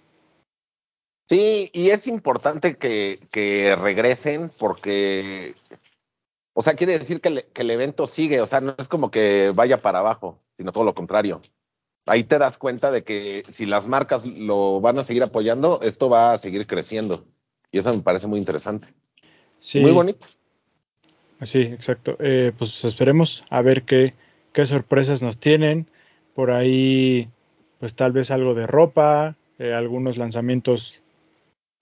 [1.28, 5.54] Sí, y es importante que, que regresen porque,
[6.54, 9.52] o sea, quiere decir que, que el evento sigue, o sea, no es como que
[9.54, 11.42] vaya para abajo, sino todo lo contrario
[12.06, 16.08] ahí te das cuenta de que si las marcas lo van a seguir apoyando, esto
[16.08, 17.24] va a seguir creciendo.
[17.70, 18.88] Y eso me parece muy interesante.
[19.58, 19.80] Sí.
[19.80, 20.26] Muy bonito.
[21.42, 22.16] Sí, exacto.
[22.20, 24.14] Eh, pues esperemos a ver qué,
[24.52, 25.86] qué, sorpresas nos tienen.
[26.34, 27.28] Por ahí,
[27.78, 31.02] pues tal vez algo de ropa, eh, algunos lanzamientos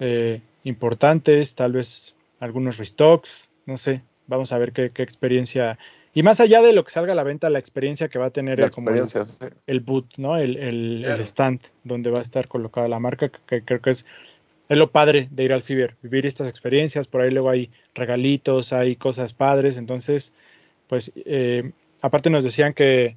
[0.00, 4.02] eh, importantes, tal vez algunos restocks, no sé.
[4.26, 5.78] Vamos a ver qué, qué experiencia
[6.14, 8.30] y más allá de lo que salga a la venta, la experiencia que va a
[8.30, 9.18] tener la como el, sí.
[9.66, 10.38] el, boot, ¿no?
[10.38, 11.16] El, el, claro.
[11.16, 14.06] el, stand donde va a estar colocada la marca, que, que, creo que es,
[14.68, 18.72] es lo padre de ir al Fiber, vivir estas experiencias, por ahí luego hay regalitos,
[18.72, 20.32] hay cosas padres, entonces,
[20.86, 23.16] pues, eh, aparte nos decían que,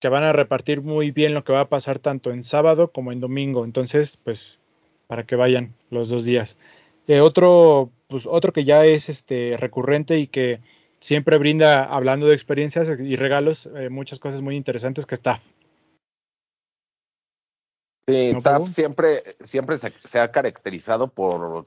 [0.00, 3.10] que van a repartir muy bien lo que va a pasar tanto en sábado como
[3.10, 4.60] en domingo, entonces, pues,
[5.08, 6.58] para que vayan los dos días.
[7.08, 10.60] Eh, otro, pues, otro que ya es este recurrente y que
[11.00, 15.44] siempre brinda, hablando de experiencias y regalos, eh, muchas cosas muy interesantes que Staff.
[18.06, 21.66] Sí, ¿No, Staff siempre, siempre se, se, ha caracterizado por,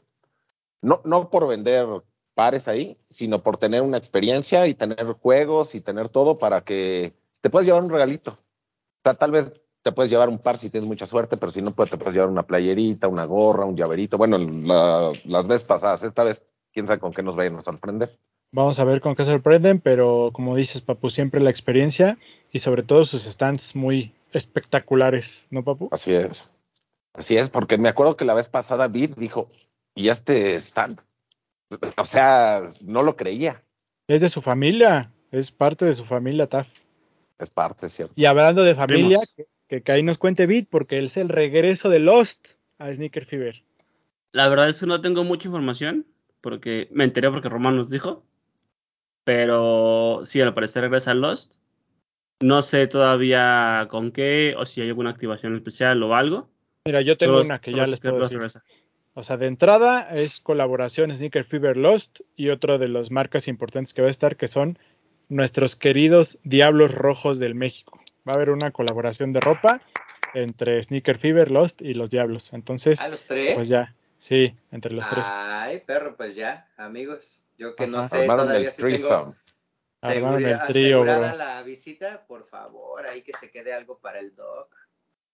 [0.81, 1.85] no, no por vender
[2.33, 7.13] pares ahí, sino por tener una experiencia y tener juegos y tener todo para que
[7.41, 8.31] te puedas llevar un regalito.
[8.31, 9.51] O sea, tal vez
[9.81, 12.13] te puedes llevar un par si tienes mucha suerte, pero si no, pues te puedes
[12.13, 14.17] llevar una playerita, una gorra, un llaverito.
[14.17, 18.17] Bueno, la, las veces pasadas, esta vez, quién sabe con qué nos vayan a sorprender.
[18.53, 22.17] Vamos a ver con qué sorprenden, pero como dices, Papu, siempre la experiencia
[22.51, 25.87] y sobre todo sus stands muy espectaculares, ¿no, Papu?
[25.91, 26.53] Así es.
[27.13, 29.49] Así es, porque me acuerdo que la vez pasada Vid dijo,
[29.95, 30.99] ¿y este stand?
[31.97, 33.63] O sea, no lo creía.
[34.07, 36.67] Es de su familia, es parte de su familia, Taf.
[37.39, 38.13] Es parte, cierto.
[38.15, 41.89] Y hablando de familia, que, que, que, ahí nos cuente Vid, porque es el regreso
[41.89, 43.63] de Lost a Sneaker Fever.
[44.33, 46.05] La verdad es que no tengo mucha información,
[46.41, 48.23] porque me enteré porque Román nos dijo.
[49.23, 51.53] Pero sí, al parecer regresa Lost.
[52.41, 56.49] No sé todavía con qué o si hay alguna activación especial o algo.
[56.85, 58.37] Mira, yo tengo solo, una que ya les puedo decir.
[58.37, 58.63] Regresa.
[59.13, 63.93] O sea, de entrada es colaboración Sneaker Fever Lost y otro de las marcas importantes
[63.93, 64.79] que va a estar que son
[65.29, 67.99] nuestros queridos Diablos Rojos del México.
[68.27, 69.81] Va a haber una colaboración de ropa
[70.33, 72.53] entre Sneaker Fever, Lost y los Diablos.
[72.53, 73.53] Entonces, ¿A los tres?
[73.55, 75.25] pues ya, sí, entre los tres.
[75.29, 77.43] Ay, perro, pues ya, amigos.
[77.57, 78.81] Yo que no sé Armaron todavía el si
[79.99, 81.37] tengo el trío, asegurada bro.
[81.37, 84.73] la visita, por favor, ahí que se quede algo para el doc.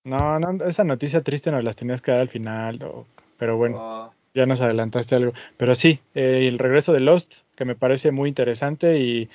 [0.03, 3.07] No, no, esa noticia triste nos las tenías que dar al final, Doc.
[3.37, 5.33] Pero bueno, Oh, ya nos adelantaste algo.
[5.57, 9.29] Pero sí, eh, el regreso de Lost, que me parece muy interesante y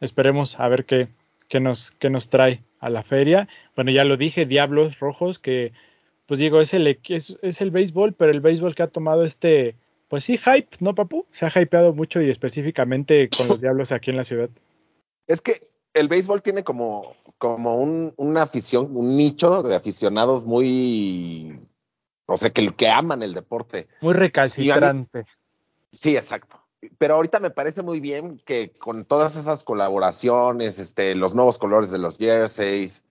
[0.00, 1.08] esperemos a ver qué,
[1.48, 3.48] qué, nos, qué nos trae a la feria.
[3.76, 5.72] Bueno, ya lo dije, Diablos Rojos, que
[6.26, 9.76] pues digo, es el, es, es el béisbol, pero el béisbol que ha tomado este,
[10.08, 11.26] pues sí, hype, ¿no, papu?
[11.30, 14.50] Se ha hypeado mucho y específicamente con los Diablos aquí en la ciudad.
[15.26, 15.54] Es que
[15.94, 21.58] el béisbol tiene como, como un, una afición, un nicho de aficionados muy,
[22.26, 23.88] o sea, que, que aman el deporte.
[24.00, 25.26] Muy recalcitrante.
[25.92, 26.60] Sí, exacto.
[26.98, 31.90] Pero ahorita me parece muy bien que con todas esas colaboraciones, este, los nuevos colores
[31.90, 33.04] de los jerseys,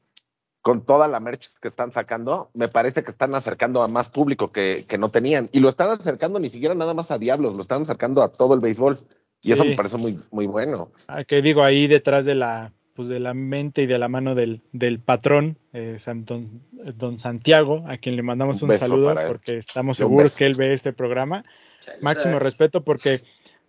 [0.62, 4.51] con toda la merch que están sacando, me parece que están acercando a más público
[4.51, 5.49] que, que no tenían.
[5.51, 8.53] Y lo están acercando ni siquiera nada más a Diablos, lo están acercando a todo
[8.53, 8.99] el béisbol.
[9.43, 10.91] Y eso me parece muy, muy bueno.
[11.07, 14.36] Ah, que digo ahí detrás de la pues de la mente y de la mano
[14.36, 16.49] del, del patrón eh, San- don,
[16.97, 19.28] don Santiago a quien le mandamos Un saludo él.
[19.28, 21.45] porque estamos seguros que él ve este programa
[21.80, 23.24] chale, máximo respeto porque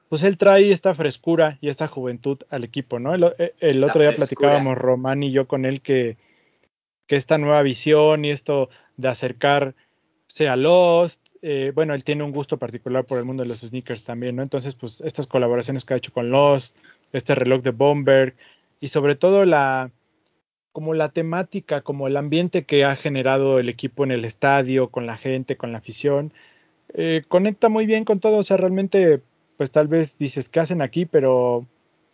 [0.08, 4.02] pues él trae esta frescura y esta juventud al equipo no el, el La otro
[4.02, 4.50] día frescura.
[4.50, 6.16] platicábamos Román y yo con él que
[7.06, 12.32] que esta nueva visión y esto de acercarse a Lost, eh, bueno, él tiene un
[12.32, 14.42] gusto particular por el mundo de los sneakers también, ¿no?
[14.42, 16.76] Entonces, pues estas colaboraciones que ha hecho con Lost,
[17.12, 18.34] este reloj de Bomberg
[18.80, 19.90] y sobre todo la
[20.72, 25.04] como la temática, como el ambiente que ha generado el equipo en el estadio, con
[25.04, 26.32] la gente, con la afición,
[26.94, 29.20] eh, conecta muy bien con todo, o sea, realmente,
[29.58, 31.04] pues tal vez dices, ¿qué hacen aquí?
[31.04, 31.66] Pero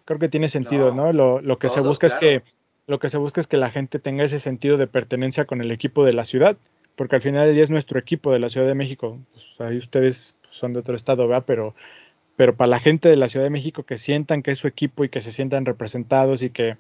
[0.05, 1.13] creo que tiene sentido, No, ¿no?
[1.13, 2.43] Lo, lo que se busca es que
[2.89, 5.71] lo que se busca es que la gente tenga ese sentido de pertenencia con el
[5.71, 6.57] equipo de la ciudad,
[6.97, 9.19] porque al final ya es nuestro equipo de la Ciudad de México.
[9.35, 11.45] Pues ahí ustedes son de otro estado, ¿verdad?
[11.47, 11.75] Pero,
[12.35, 15.05] pero para la gente de la Ciudad de México que sientan que es su equipo
[15.05, 16.79] y que se sientan representados y que,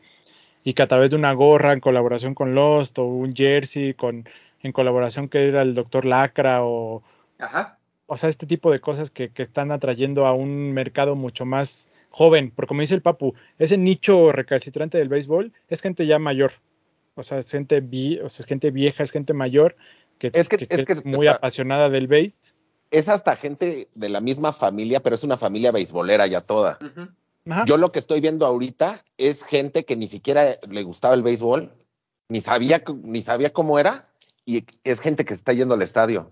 [0.65, 4.27] y que a través de una gorra en colaboración con Lost o un jersey con,
[4.63, 7.03] en colaboración que era el doctor Lacra o,
[7.39, 7.79] Ajá.
[8.07, 11.91] o sea, este tipo de cosas que, que están atrayendo a un mercado mucho más
[12.11, 16.53] joven, porque como dice el Papu, ese nicho recalcitrante del béisbol es gente ya mayor,
[17.15, 19.77] o sea, es gente, vi- o sea, es gente vieja, es gente mayor
[20.19, 22.55] que Es que- que- es que es muy está- apasionada del béis.
[22.91, 26.79] Es hasta gente de la misma familia, pero es una familia beisbolera ya toda.
[27.67, 31.71] Yo lo que estoy viendo ahorita es gente que ni siquiera le gustaba el béisbol,
[32.29, 34.09] ni sabía, ni sabía cómo era,
[34.45, 36.31] y es gente que está yendo al estadio.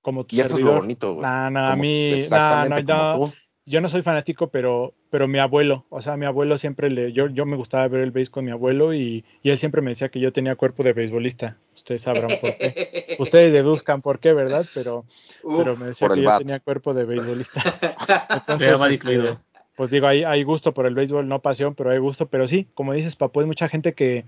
[0.00, 1.26] como tu Y eso es lo bonito, güey.
[1.26, 3.34] A mí, Exactamente no, como tú.
[3.68, 7.28] Yo no soy fanático, pero, pero mi abuelo, o sea, mi abuelo siempre le, yo,
[7.28, 10.08] yo me gustaba ver el béis con mi abuelo y, y él siempre me decía
[10.08, 11.56] que yo tenía cuerpo de beisbolista.
[11.74, 13.16] Ustedes sabrán por qué.
[13.18, 14.66] Ustedes deduzcan por qué, ¿verdad?
[14.74, 15.04] Pero,
[15.42, 16.38] Uf, pero me decía que yo bat.
[16.38, 17.62] tenía cuerpo de beisbolista.
[18.34, 19.40] Entonces, este, incluido.
[19.76, 22.26] pues digo, hay, hay gusto por el béisbol, no pasión, pero hay gusto.
[22.28, 24.24] Pero sí, como dices, papu, hay mucha gente que,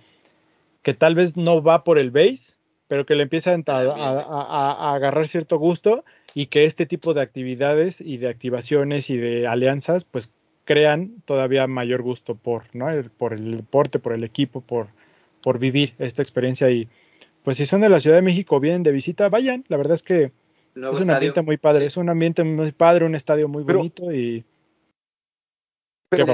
[0.82, 4.20] que tal vez no va por el béis, pero que le empieza a, a- a-
[4.20, 6.05] a- a agarrar cierto gusto
[6.35, 10.33] y que este tipo de actividades y de activaciones y de alianzas, pues
[10.64, 12.89] crean todavía mayor gusto por, ¿no?
[12.91, 14.89] El- por el deporte, por el equipo, por,
[15.43, 16.89] por vivir esta experiencia y
[17.43, 20.03] pues si son de la Ciudad de México vienen de visita, vayan, la verdad es
[20.03, 20.31] que
[20.74, 21.14] Nuevo es un estadio.
[21.16, 21.87] ambiente muy padre, Sí.
[21.87, 24.45] es un ambiente muy padre, un estadio muy Pero- bonito y
[26.11, 26.26] Pero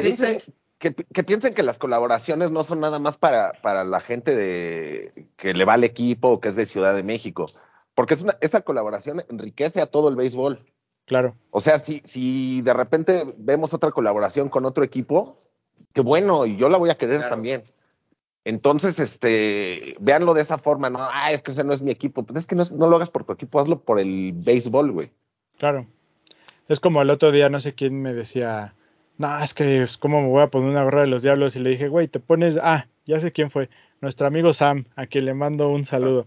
[0.78, 5.26] que, que piensen que las colaboraciones no son nada más para, para la gente de
[5.36, 7.46] que le va al equipo o que es de Ciudad de México,
[7.96, 10.60] porque es una, esa colaboración enriquece a todo el béisbol.
[11.06, 15.40] claro, O sea, si, si de repente vemos otra colaboración con otro equipo,
[15.92, 17.30] qué bueno, y yo la voy a querer Claro.
[17.30, 17.64] también.
[18.44, 22.22] Entonces, este, véanlo de esa forma, no, ah, es que ese no es mi equipo.
[22.22, 24.92] Pues es que no, es- no lo hagas por tu equipo, hazlo por el béisbol,
[24.92, 25.10] güey.
[25.58, 25.86] claro.
[26.68, 28.74] Es como el otro día, no sé quién me decía,
[29.18, 31.54] no, es que, pues, ¿cómo me voy a poner una gorra de los diablos?
[31.56, 33.68] Y le dije, güey, te pones, ah, ya sé quién fue,
[34.00, 36.26] nuestro amigo Sam, a quien le mando un saludo.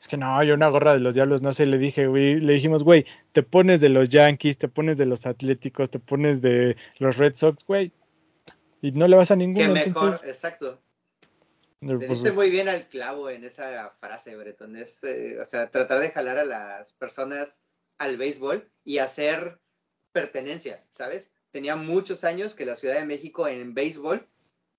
[0.00, 2.54] Es que no, yo una gorra de los diablos, no sé, le dije, güey, le
[2.54, 6.76] dijimos, güey, te pones de los Yankees, te pones de los Atléticos, te pones de
[6.98, 7.92] los Red Sox, güey,
[8.80, 10.80] y no le vas a Que ninguno, mejor, entonces, exacto.
[11.80, 14.76] Te pues, diste muy bien al clavo en esa frase, Breton.
[14.76, 17.62] Es, eh, o sea, tratar de jalar a las personas
[17.96, 19.60] al béisbol y hacer
[20.12, 21.34] pertenencia, ¿sabes?
[21.50, 24.26] Tenía muchos años que la Ciudad de México en béisbol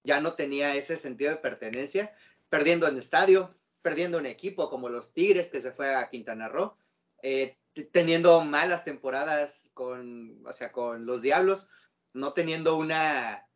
[0.03, 2.13] ya no tenía ese sentido de pertenencia,
[2.49, 6.75] perdiendo en estadio, perdiendo un equipo como los Tigres que se fue a Quintana Roo.
[7.23, 7.57] Eh,
[7.91, 11.69] teniendo malas temporadas con, o sea, con los Diablos,
[12.13, 13.47] no teniendo una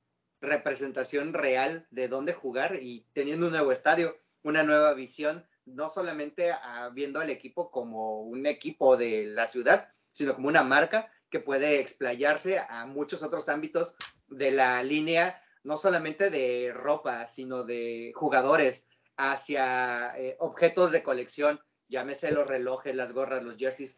[0.41, 6.51] representación real de dónde jugar y teniendo un nuevo estadio, una nueva visión, no solamente
[6.51, 11.39] a- viendo al equipo como un equipo de la ciudad, sino como una marca que
[11.39, 13.97] puede explayarse a muchos otros ámbitos
[14.27, 18.87] de la línea, no solamente de ropa, sino de jugadores,
[19.17, 23.97] hacia eh, objetos de colección, llámese los relojes, las gorras, los jerseys,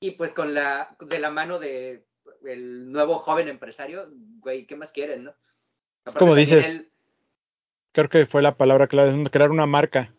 [0.00, 2.04] y pues con la, de la mano de
[2.44, 4.08] el nuevo joven empresario,
[4.40, 5.34] güey, ¿qué más quieren, no?
[6.04, 6.76] Es como dices.
[6.76, 6.92] él-
[7.92, 10.14] Creo que fue la palabra clave, crear una marca,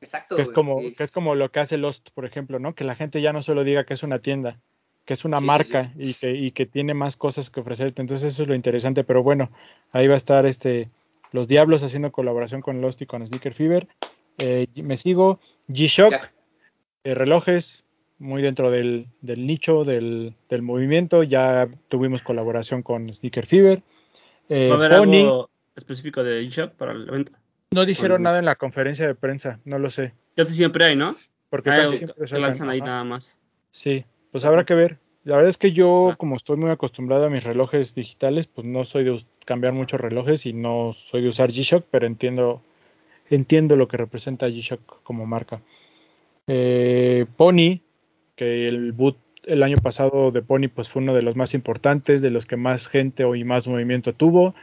[0.00, 0.36] exacto.
[0.36, 2.74] que es güey, como, que es como lo que hace Lost, por ejemplo, ¿no?
[2.74, 4.60] Que la gente ya no solo diga que es una tienda,
[5.04, 8.02] que es una Sí, sí, marca y que, y que tiene más cosas que ofrecerte.
[8.02, 9.50] Entonces eso es lo interesante, pero bueno,
[9.92, 10.90] ahí va a estar este
[11.34, 13.88] los Diablos haciendo colaboración con Lost y con Sneaker Fever.
[14.38, 16.30] Eh, me sigo, G-Shock,
[17.02, 17.82] eh, relojes,
[18.20, 21.24] muy dentro del, del nicho, del, del movimiento.
[21.24, 23.82] Ya tuvimos colaboración con Sneaker Fever.
[24.48, 27.32] Eh, ¿Va a haber Pony, algo específico de eShop para el evento?
[27.72, 30.14] no dijeron nada en la conferencia de prensa, no lo sé.
[30.36, 31.16] Casi siempre hay, ¿no?
[31.50, 33.40] Porque Hay casi algo siempre lanzan ahí nada más.
[33.72, 35.00] Sí, pues habrá que ver.
[35.24, 38.84] La verdad es que yo, como estoy muy acostumbrado a mis relojes digitales, pues no
[38.84, 39.16] soy de
[39.46, 42.60] cambiar muchos relojes y no soy de usar G-Shock, pero entiendo,
[43.30, 45.62] entiendo lo que representa G-Shock como marca.
[46.46, 47.80] Eh, Pony,
[48.36, 49.16] que el boot
[49.46, 52.56] el año pasado de Pony pues fue uno de los más importantes, de los que
[52.56, 54.54] más gente y más movimiento tuvo.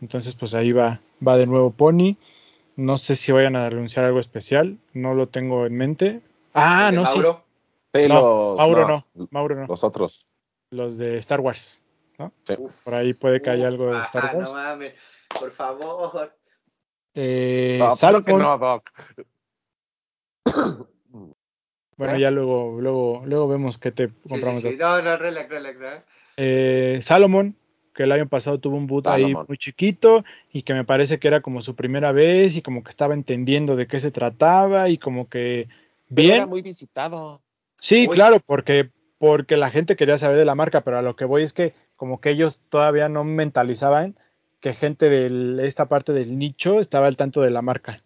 [0.00, 2.16] Entonces pues ahí va, va de nuevo Pony.
[2.76, 6.20] No sé si vayan a anunciar algo especial, no lo tengo en mente.
[6.54, 7.02] Ah, no.
[7.02, 7.44] Mauro.
[7.44, 7.49] Sí,
[7.92, 9.66] No, los, Mauro no, Mauro no.
[9.66, 10.26] Los otros.
[10.70, 11.82] Los de Star Wars.
[12.44, 12.54] Sí.
[12.58, 14.50] Uf, Por ahí puede que haya algo de ah, Star ah, Wars.
[14.50, 14.94] No mames,
[15.38, 16.36] por favor.
[17.14, 18.90] Eh, No, que no, Doc.
[21.96, 22.20] bueno, ¿Eh?
[22.20, 24.60] ya luego, luego, luego vemos qué te Sí, sí, compramos.
[24.62, 24.76] sí.
[24.78, 25.80] No, no, relax, relax.
[25.80, 26.02] ¿eh?
[26.36, 27.56] Eh, Salomon,
[27.94, 31.26] que el año pasado tuvo un boot ahí muy chiquito y que me parece que
[31.28, 34.98] era como su primera vez y como que estaba entendiendo de qué se trataba y
[34.98, 35.68] como que
[36.14, 36.48] Pero era bien.
[36.48, 37.42] muy visitado.
[37.80, 41.26] Sí, claro, porque porque la gente quería saber de la marca, pero a lo que
[41.26, 44.18] voy es que como que ellos todavía no mentalizaban
[44.60, 48.02] que gente de esta parte del nicho estaba al tanto de la marca.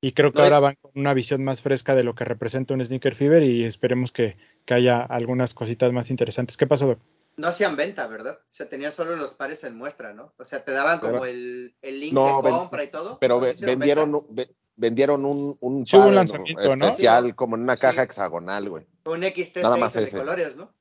[0.00, 2.72] Y creo que No, ahora van con una visión más fresca de lo que representa
[2.72, 6.56] un Sneaker Fever y esperemos que, que haya algunas cositas más interesantes.
[6.56, 7.00] ¿Qué pasó, Doc?
[7.36, 8.38] No hacían venta, ¿verdad?
[8.40, 10.32] O sea, tenían solo los pares en muestra, ¿no?
[10.38, 13.18] O sea, te daban como el, el link No, de ven- compra y todo.
[13.18, 16.86] Pero ¿no ve- vendieron, ve- vendieron un, un Sí, lanzamiento, ¿no?
[16.86, 17.82] especial como en una Sí.
[17.82, 18.86] caja hexagonal, güey.
[19.04, 20.16] Un Nada XT6 más de ese.
[20.16, 20.74] colores, ¿no?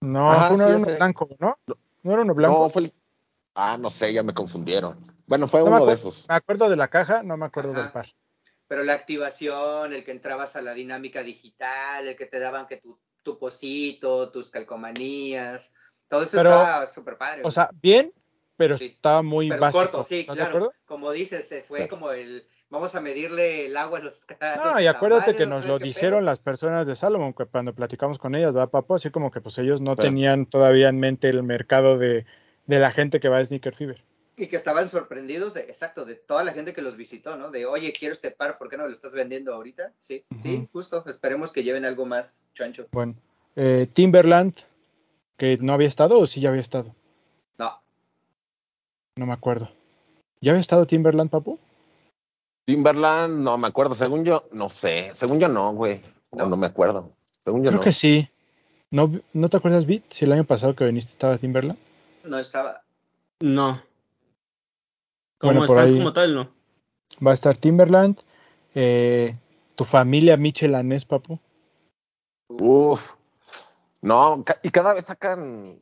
[0.00, 1.58] No, Ajá, fue uno, sí, blanco, ¿no?
[2.02, 2.62] No era uno blanco.
[2.62, 2.92] No, fue el...
[3.54, 4.98] Ah, no sé, ya me confundieron.
[5.26, 6.26] Bueno, fue No uno de esos.
[6.28, 7.82] Me acuerdo de la caja, no me acuerdo Ajá.
[7.82, 8.06] del par.
[8.68, 12.76] Pero la activación, el que entrabas a la dinámica digital, el que te daban que
[12.78, 15.74] tu, tu posito, tus calcomanías,
[16.08, 17.40] todo eso Pero, estaba súper padre.
[17.40, 17.52] O güey.
[17.52, 18.12] sea, bien,
[18.58, 18.86] pero Sí.
[18.94, 19.78] estaba muy pero básico.
[19.80, 20.72] corto, sí, ¿Estás de claro.
[20.84, 21.90] Como dices, se fue Claro.
[21.90, 24.20] como el, vamos a medirle el agua a los
[24.62, 26.26] No, y acuérdate que nos lo dijeron pedo.
[26.26, 28.96] las personas de Salomon, que cuando platicamos con ellas, ¿verdad, Papo?
[28.96, 32.26] Así como que pues ellos no tenían todavía en mente el mercado de,
[32.66, 34.04] de la gente que va a Sneaker Fever.
[34.36, 37.50] Y que estaban sorprendidos, de, exacto, de toda la gente que los visitó, ¿no?
[37.50, 39.92] De, oye, quiero este par, ¿por qué no me lo estás vendiendo ahorita?
[40.00, 41.02] Sí, sí, justo.
[41.08, 42.86] Esperemos que lleven algo más chancho.
[42.92, 43.16] Bueno,
[43.56, 44.54] eh, Timberland,
[45.36, 46.94] que no había estado o sí ya había estado,
[49.18, 49.68] no me acuerdo.
[50.40, 51.58] ¿Ya había estado Timberland, Papu?
[52.66, 53.94] Timberland, no me acuerdo.
[53.94, 55.12] Según yo, no sé.
[55.14, 56.00] Según yo, no, güey.
[56.32, 56.56] No, No.
[56.56, 57.12] me acuerdo.
[57.44, 57.84] Según yo, Creo no.
[57.84, 58.28] que sí.
[58.90, 60.04] ¿No, ¿No te acuerdas, Bit?
[60.10, 61.78] Si el año pasado que viniste estaba Timberland.
[62.24, 62.82] no estaba.
[63.40, 63.82] No.
[65.38, 66.50] Como Bueno, por ahí- como tal, no.
[67.24, 68.18] Va a estar Timberland,
[68.74, 69.36] eh,
[69.76, 71.38] tu familia Michelanés, Papu.
[72.48, 73.14] Uf.
[74.02, 75.78] No, y cada vez sacan,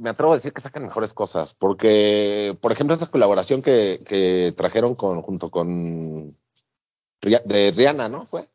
[0.00, 4.52] me atrevo a decir que sacan mejores cosas, porque, por ejemplo, esta colaboración que, que
[4.56, 6.30] trajeron con, junto con
[7.22, 8.24] de Rihanna, ¿no?
[8.24, 8.48] Fue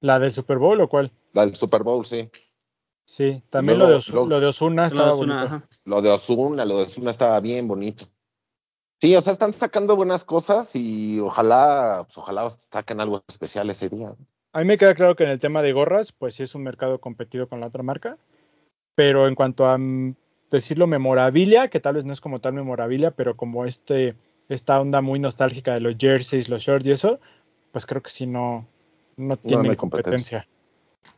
[0.00, 1.10] ¿La del Super Bowl o cuál?
[1.32, 2.30] la del Super Bowl, sí.
[3.06, 5.38] Sí, también luego- lo, de Osu- lo de Osuna Lo estaba bonito.
[5.38, 5.68] ajá.
[5.84, 8.04] Lo de Ozuna, lo de Ozuna estaba bien bonito.
[9.00, 13.88] Sí, o sea, están sacando buenas cosas y ojalá, pues, ojalá saquen algo especial ese
[13.88, 14.08] día.
[14.52, 16.62] A mí me queda claro que en el tema de gorras, pues sí es un
[16.62, 18.16] mercado competido con la otra marca,
[18.94, 20.14] pero en cuanto a mm,
[20.50, 24.14] decirlo memorabilia, que tal vez no es como tal memorabilia, pero como este
[24.48, 27.18] esta onda muy nostálgica de los jerseys, los shorts y eso,
[27.72, 28.66] pues creo que sí no
[29.16, 30.46] no tienen hay competencia.
[30.46, 30.48] competencia.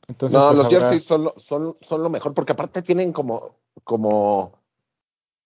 [0.09, 3.13] Entonces, no, pues, los habrá- jerseys son lo, son, son lo mejor, porque aparte tienen
[3.13, 4.53] como, como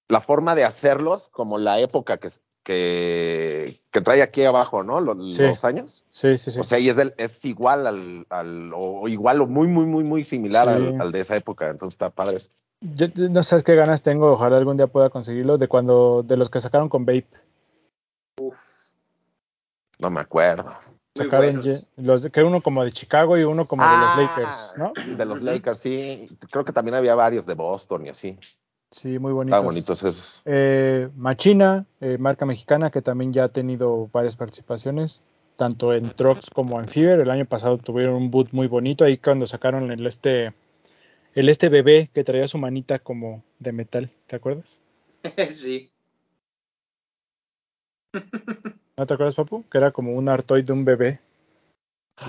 [0.08, 2.28] la forma de hacerlos, como la época que,
[2.62, 5.00] que, que trae aquí abajo, ¿no?
[5.00, 5.42] Los, Sí.
[5.42, 6.04] los años.
[6.10, 6.60] Sí, sí, sí.
[6.60, 10.04] O sea, y es, del, es igual al, al o igual o muy, muy, muy,
[10.04, 10.74] muy similar Sí.
[10.74, 11.68] al, al de esa época.
[11.68, 12.36] Entonces está padre.
[12.36, 12.50] eso.
[12.82, 16.48] Yo- no sabes qué ganas tengo, ojalá algún día pueda conseguirlo, de cuando, de los
[16.48, 17.28] que sacaron con Vape.
[18.40, 18.56] Uf,
[19.98, 20.74] No me acuerdo.
[21.16, 21.62] Sacaron
[21.96, 25.16] los de- que uno como de Chicago y uno como de Ah, los Lakers, ¿no?
[25.16, 25.42] De los.
[25.42, 26.26] Lakers, sí.
[26.50, 28.38] Creo que también había varios de Boston y así.
[28.90, 29.58] Sí, muy bonitos.
[29.58, 30.42] Estaban bonitos esos.
[30.46, 35.22] Eh, Machina, eh, marca mexicana, que también ya ha tenido varias participaciones,
[35.56, 37.20] tanto en Trucks como en Fever.
[37.20, 40.52] El año pasado tuvieron un boot muy bonito ahí cuando sacaron el este,
[41.34, 44.80] el este bebé que traía su manita como de metal, ¿te acuerdas?
[45.52, 45.90] sí.
[48.96, 49.64] ¿No te acuerdas, Papu?
[49.70, 51.20] Que era como un artoid de un bebé.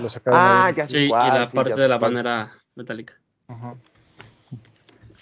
[0.00, 0.74] Lo sacaron Ah, ahí.
[0.74, 2.14] ya sé Sí, y la sí, parte de la cuál.
[2.14, 3.14] banda era metálica.
[3.48, 3.76] Ajá.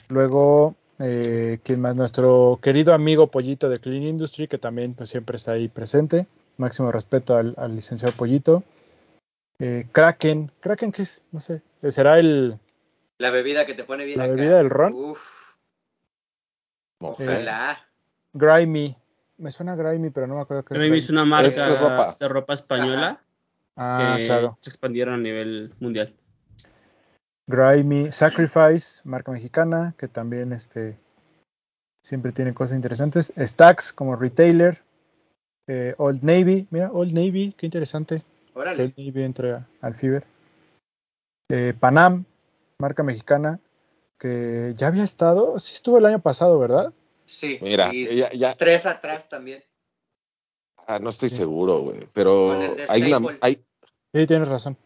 [0.08, 1.96] Luego, eh, ¿quién más?
[1.96, 6.26] Nuestro querido amigo Pollito de Clean Industry, que también pues, siempre está ahí presente.
[6.58, 8.62] Máximo respeto al, al licenciado Pollito.
[9.58, 11.24] Eh, Kraken, Kraken, ¿qué es?
[11.32, 11.62] No sé.
[11.82, 12.58] Eh, ¿Será el,
[13.22, 14.34] La bebida que te pone bien la acá.
[14.34, 14.92] bebida del ron?
[14.94, 15.54] Uf,
[17.00, 17.78] ojalá.
[18.32, 18.96] Grimy.
[19.38, 20.80] Me suena Grimy, pero no me acuerdo qué es.
[20.80, 22.14] Grimy es una marca Es- es ropa.
[22.18, 23.20] de ropa española
[23.76, 24.58] Ah, que claro.
[24.60, 26.14] se expandieron a nivel mundial.
[27.46, 30.98] Grimy, Sacrifice, marca mexicana, que también este,
[32.04, 33.32] siempre tiene cosas interesantes.
[33.36, 34.82] Stacks como retailer.
[35.68, 38.20] Eh, Old Navy, mira, Old Navy, qué interesante.
[38.54, 38.82] Órale.
[38.82, 40.24] Old Navy entra al Fiber.
[41.50, 42.24] Eh, Panam,
[42.82, 43.60] marca mexicana,
[44.18, 46.92] que ya había estado, sí estuvo el año pasado, ¿verdad?
[47.24, 47.58] Sí.
[47.62, 49.62] Mira, y ya, ya- tres atrás también.
[50.88, 51.36] ah, no estoy Sí.
[51.36, 52.06] seguro, güey.
[52.12, 53.64] Pero hay una, hay,
[54.12, 54.76] Sí, tienes razón.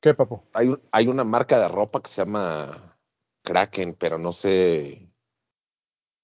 [0.00, 0.40] ¿Qué, papu?
[0.54, 2.96] hay, un- hay una marca de ropa que se llama
[3.42, 5.06] Kraken, pero no sé.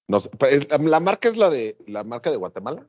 [0.07, 0.29] No sé.
[0.39, 2.87] pero es- la marca es la de la marca de Guatemala.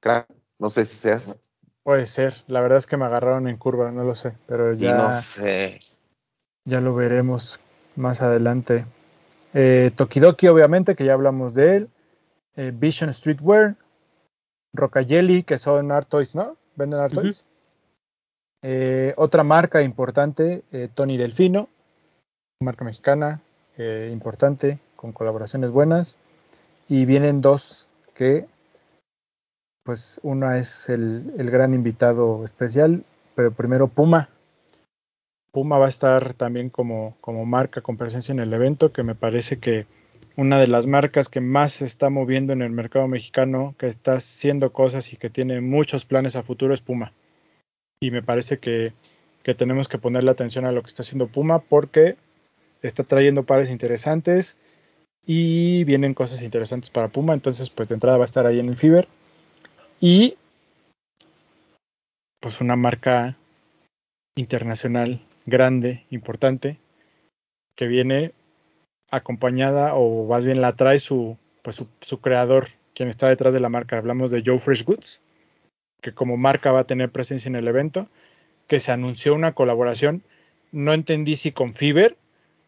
[0.00, 0.36] Kraken.
[0.58, 1.36] No sé si sea esa.
[1.82, 4.76] Puede ser, la verdad es que me agarraron en curva, no lo sé, pero Y
[4.76, 5.80] ya, no sé.
[6.64, 7.60] Ya lo veremos
[7.96, 8.86] más adelante.
[9.54, 11.90] Eh, Tokidoki, obviamente, que ya hablamos de él.
[12.56, 13.76] Eh, Vision Streetwear.
[14.72, 16.56] Rocayeli, que son Art Toys, ¿no?
[16.76, 17.14] Venden Art.
[17.14, 17.44] Toys.
[18.62, 21.68] Eh, otra marca importante, eh, Tony Delfino,
[22.60, 23.40] marca mexicana
[24.12, 26.18] importante, con colaboraciones buenas.
[26.86, 28.46] Y vienen dos que,
[29.84, 33.04] pues una es el, el gran invitado especial,
[33.34, 34.28] pero primero Puma.
[35.52, 39.14] Puma va a estar también como, como marca con presencia en el evento, que me
[39.14, 39.86] parece que
[40.36, 44.14] una de las marcas que más se está moviendo en el mercado mexicano, que está
[44.14, 47.12] haciendo cosas y que tiene muchos planes a futuro es Puma.
[48.00, 48.92] Y me parece que,
[49.42, 52.16] que tenemos que ponerle atención a lo que está haciendo Puma porque
[52.82, 54.56] está trayendo pares interesantes
[55.26, 57.34] y vienen cosas interesantes para Puma.
[57.34, 59.08] Entonces, pues de entrada va a estar ahí en el Fiber.
[60.00, 60.36] Y
[62.40, 63.36] pues una marca
[64.36, 65.20] internacional
[65.50, 66.78] grande, importante,
[67.74, 68.32] que viene
[69.10, 73.68] acompañada o más bien la trae su, pues su, creador, quien está detrás de la
[73.68, 73.98] marca.
[73.98, 75.20] Hablamos de Joe Fresh Goods,
[76.00, 78.08] que como marca va a tener presencia en el evento,
[78.66, 80.22] que se anunció una colaboración,
[80.72, 82.16] no entendí si con Fiverr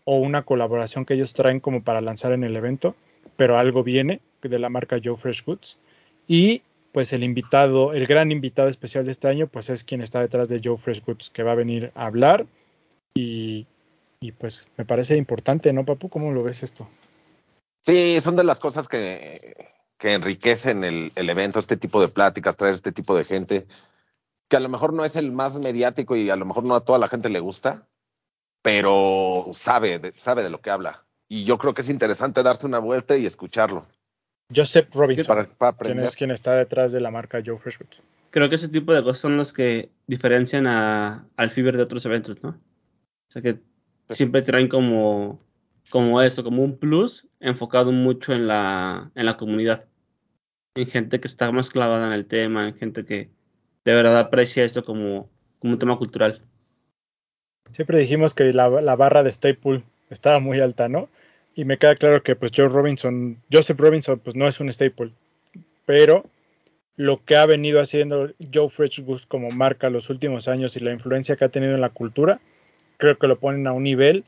[0.05, 2.97] o una colaboración que ellos traen como para lanzar en el evento,
[3.37, 5.79] pero algo viene de la marca Joe Fresh Goods.
[6.27, 6.63] Y
[6.93, 10.49] pues el invitado, el gran invitado especial de este año, pues es quien está detrás
[10.49, 12.47] de Joe Fresh Goods, que va a venir a hablar
[13.15, 13.67] y,
[14.21, 16.09] y pues me parece importante, ¿no, Papu?
[16.09, 16.89] ¿Cómo lo ves esto?
[17.81, 22.57] Sí, son de las cosas que, que enriquecen el, el evento, este tipo de pláticas,
[22.57, 23.67] traer este tipo de gente,
[24.49, 26.85] que a lo mejor no es el más mediático y a lo mejor no a
[26.85, 27.89] toda la gente le gusta,
[28.63, 31.05] pero sabe, de, sabe de lo que habla.
[31.29, 33.87] Y yo creo que es interesante darse una vuelta y escucharlo
[34.55, 38.03] Joseph Robinson, para, para es quien está detrás de la marca Joe Fresh Goods.
[38.31, 42.05] Creo que ese tipo de cosas son las que diferencian a, al Fiber de otros
[42.07, 42.59] eventos, ¿no?
[43.33, 43.59] O sea que
[44.11, 45.41] siempre traen como,
[45.91, 49.89] como eso, como un plus enfocado mucho en la, en la comunidad.
[50.75, 53.31] En gente que está más clavada en el tema, en gente que
[53.87, 55.31] de verdad aprecia esto como,
[55.61, 56.43] como un tema cultural.
[57.71, 61.09] Siempre dijimos que la, la barra de Staple estaba muy alta, ¿no?
[61.55, 65.13] Y me queda claro que pues Joe Robinson, Joseph Robinson, pues no es un Staple,
[65.87, 66.27] pero
[66.97, 70.93] lo que ha venido haciendo Joe Fresh Goods como marca los últimos años y la
[70.93, 72.39] influencia que ha tenido en la cultura,
[73.03, 74.25] creo que lo ponen a un nivel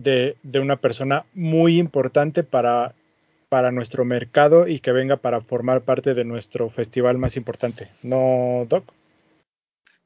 [0.00, 2.94] de, una persona muy importante para,
[3.50, 7.90] para nuestro mercado y que venga para formar parte de nuestro festival más importante.
[8.02, 8.90] ¿No, Doc?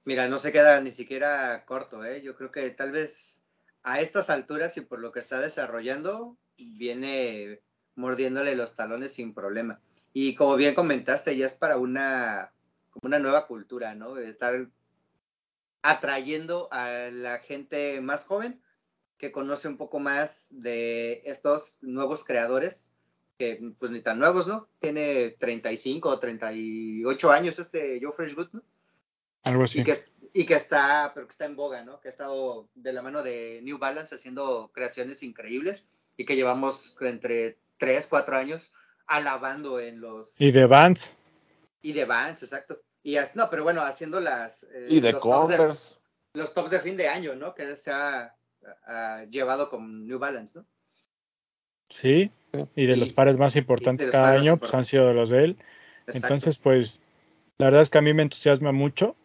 [0.05, 2.21] Mira, no se queda ni siquiera corto, ¿eh?
[2.21, 3.45] Yo creo que tal vez
[3.85, 7.61] a estas alturas y por lo que está desarrollando, viene
[7.95, 9.81] mordiéndole los talones sin problema.
[10.13, 12.51] Y como bien comentaste, ya es para una,
[13.03, 14.19] una nueva cultura, ¿no?
[14.19, 14.67] Estar
[15.83, 18.61] atrayendo a la gente más joven
[19.18, 22.93] que conoce un poco más de estos nuevos creadores,
[23.37, 24.68] que pues ni tan nuevos, ¿no?
[24.81, 28.62] Tiene 35 o 38 años este Joe Freshgood, ¿no?
[29.43, 29.81] Algo así.
[29.81, 29.97] Y que,
[30.33, 32.01] y que está, pero que está en boga, ¿no?
[32.01, 36.97] Que ha estado de la mano de New Balance haciendo creaciones increíbles y que llevamos
[37.01, 38.72] entre 3, 4 años
[39.07, 40.41] alabando en los...
[40.41, 41.16] Y de Vans.
[41.81, 42.83] Y de Vans, exacto.
[43.03, 44.65] Y as, no, pero bueno, haciendo las...
[44.65, 45.97] eh, Y de los tops de- Converse.
[46.35, 47.55] los tops de fin de año, ¿no?
[47.55, 48.35] Que se ha
[49.31, 50.67] llevado con New Balance, ¿no?
[51.89, 52.31] Sí.
[52.75, 55.51] Y de Y- los pares más importantes cada año, pues han sido los de él.
[56.07, 56.19] Exacto.
[56.27, 57.01] Entonces, pues,
[57.59, 59.17] la verdad es que a mí me entusiasma mucho.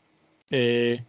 [0.50, 1.04] Eh,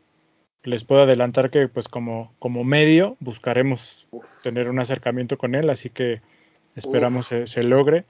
[0.62, 4.25] les puedo adelantar que, pues, como, como medio, buscaremos Uf.
[4.43, 6.23] tener un acercamiento con él, así que
[6.75, 8.05] esperamos se, se logre.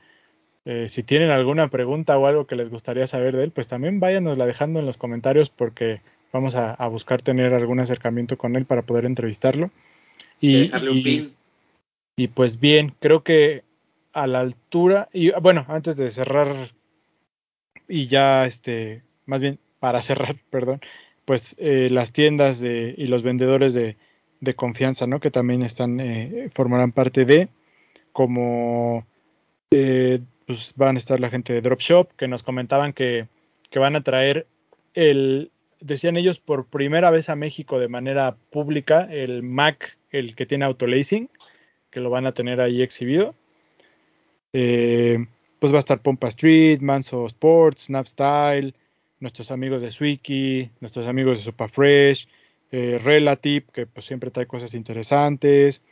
[0.67, 4.01] Eh, si tienen alguna pregunta o algo que les gustaría saber de él, pues también
[4.01, 6.01] váyanosla dejando en los comentarios porque
[6.33, 9.71] vamos a, a buscar tener algún acercamiento con él para poder entrevistarlo.
[10.41, 11.35] Y, dejarle un y- pin.
[12.17, 13.62] y pues bien, creo que
[14.12, 16.55] a la altura, y bueno, antes de cerrar
[17.89, 20.81] y ya este, más bien para cerrar, perdón,
[21.25, 23.97] pues eh, las tiendas de, y los vendedores de,
[24.41, 25.21] de confianza, ¿no?
[25.21, 27.49] Que también están, eh, formarán parte de,
[28.12, 29.07] como
[29.71, 33.28] eh, pues van a estar la gente de Dropshop, que nos comentaban que,
[33.70, 34.47] que van a traer
[34.95, 40.47] el, decían ellos, por primera vez a México de manera pública, el Mac, el que
[40.47, 41.28] tiene autolacing,
[41.90, 43.34] que lo van a tener ahí exhibido.
[44.53, 45.26] Eh,
[45.59, 48.74] pues va a estar Pompa Street, Manso Sports, Snapstyle,
[49.20, 52.28] nuestros amigos de Swiki, nuestros amigos de Superfresh,
[52.70, 55.82] eh, Relative, que pues siempre trae cosas interesantes.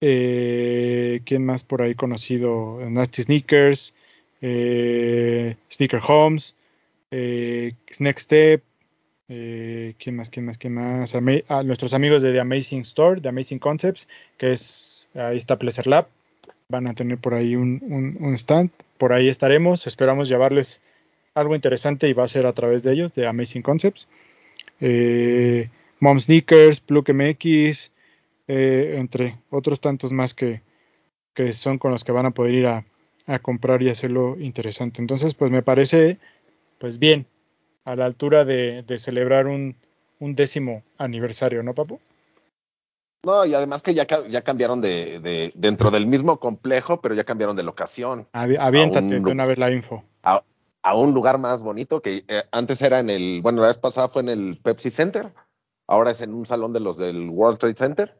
[0.00, 2.78] Eh, ¿Quién más por ahí conocido?
[2.90, 3.94] Nasty Sneakers,
[4.40, 6.54] eh, Sneaker Homes,
[7.10, 8.62] eh, Next Step,
[9.28, 10.30] eh, ¿quién más?
[10.30, 10.58] ¿Quién más?
[10.58, 11.14] ¿Quién más?
[11.48, 15.88] Ah, nuestros amigos de The Amazing Store, The Amazing Concepts, que es, ahí está Pleasure
[15.88, 16.08] Lab,
[16.68, 20.82] van a tener por ahí un, stand, por ahí estaremos, esperamos llevarles
[21.34, 24.08] algo interesante y va a ser a través de ellos, de Amazing Concepts.
[25.98, 27.90] Mom Sneakers, Plug MX,
[28.48, 30.62] eh, entre otros tantos más que,
[31.34, 32.84] que son con los que van a poder ir a,
[33.26, 35.00] a comprar y hacerlo interesante.
[35.00, 36.18] Entonces, pues me parece,
[36.78, 37.26] pues bien,
[37.84, 39.76] a la altura de, de celebrar un,
[40.20, 42.00] un décimo aniversario, ¿no, Papu?
[43.24, 47.24] No, y además que ya, ya cambiaron de, de- dentro del mismo complejo, pero ya
[47.24, 50.04] cambiaron de locación Avi- Aviéntate un una vez la info.
[50.22, 50.44] a,
[50.82, 54.08] a un lugar más bonito que eh, antes era en el, bueno, la vez pasada
[54.08, 55.32] fue en el Pepsi Center,
[55.88, 58.16] ahora es en un salón de los del World Trade Center.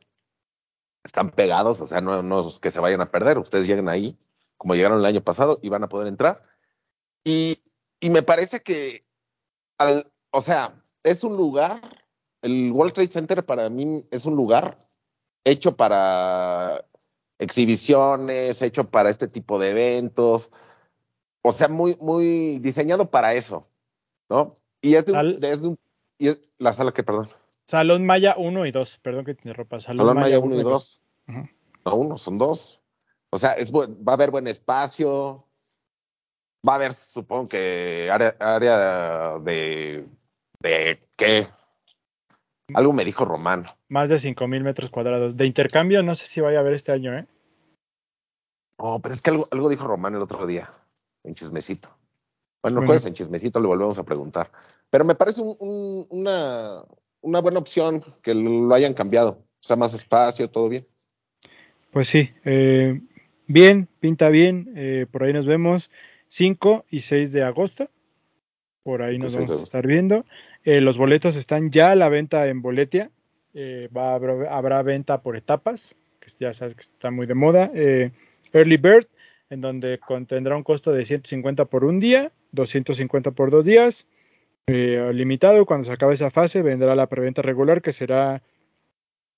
[1.06, 4.18] Están pegados, o sea, no, no es que se vayan a perder, ustedes lleguen ahí
[4.58, 6.42] como llegaron el año pasado y van a poder entrar.
[7.24, 7.62] Y,
[8.00, 9.00] y me parece que,
[9.78, 11.80] al, o sea, es un lugar,
[12.42, 14.78] el World Trade Center para mí es un lugar
[15.44, 16.84] hecho para
[17.38, 20.50] exhibiciones, hecho para este tipo de eventos,
[21.42, 23.68] o sea, muy, muy diseñado para eso,
[24.28, 24.56] ¿no?
[24.80, 25.12] Y es de
[25.68, 25.78] un-
[26.18, 27.28] y es la sala que, perdón,
[27.66, 29.80] Salón Maya 1 y 2, perdón que te interrumpa.
[29.80, 31.02] Salón, Salón Maya 1 y 2, dos.
[31.28, 31.48] Ujú.
[31.84, 32.80] no uno, son dos.
[33.30, 35.44] O sea, es va a haber buen espacio,
[36.66, 40.06] va a haber, supongo que, área, área de,
[40.60, 41.46] de, ¿qué?
[42.74, 43.66] Algo me dijo Román.
[43.88, 45.36] Más de 5000 metros cuadrados.
[45.36, 47.26] De intercambio, no sé si vaya a haber este año, ¿eh?
[48.78, 50.70] No, pero es que algo, algo dijo Román el otro día,
[51.24, 51.88] en chismecito.
[52.62, 52.88] Bueno, Bueno.
[52.88, 54.50] jueves en chismecito le volvemos a preguntar.
[54.90, 56.82] Pero me parece un- un- una,
[57.26, 59.30] una buena opción que lo hayan cambiado.
[59.60, 60.86] O sea, más espacio, todo bien.
[61.90, 63.00] Pues sí, eh,
[63.48, 64.72] bien, pinta bien.
[64.76, 65.90] eh, por ahí nos vemos
[66.28, 67.90] 5 y 6 de agosto.
[68.84, 70.24] Por ahí nos vamos a estar viendo.
[70.64, 73.10] Eh, los boletos están ya a la venta en Boletia.
[73.54, 77.72] Eh, va, habrá, habrá venta por etapas, que ya sabes que está muy de moda.
[77.74, 78.12] Eh,
[78.52, 79.08] Early Bird,
[79.50, 84.06] en donde contendrá un costo de 150 por un día, 250 por dos días.
[84.68, 88.42] Eh, limitado, cuando se acabe esa fase, vendrá la preventa regular, que será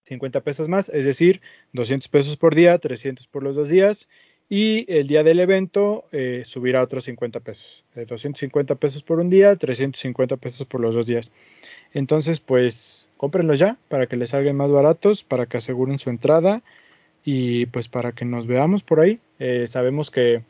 [0.04, 1.42] 50 pesos más, es decir,
[1.74, 4.08] 200 pesos por día, 300 por los dos días.
[4.48, 7.84] Y el día del evento eh, subirá otros 50 pesos.
[7.94, 11.30] Eh, 250 pesos por un día, 350 pesos por los dos días.
[11.92, 16.62] Entonces, pues, cómprenlos ya para que les salgan más baratos, para que aseguren su entrada
[17.24, 19.20] y pues para que nos veamos por ahí.
[19.38, 20.42] Eh, sabemos que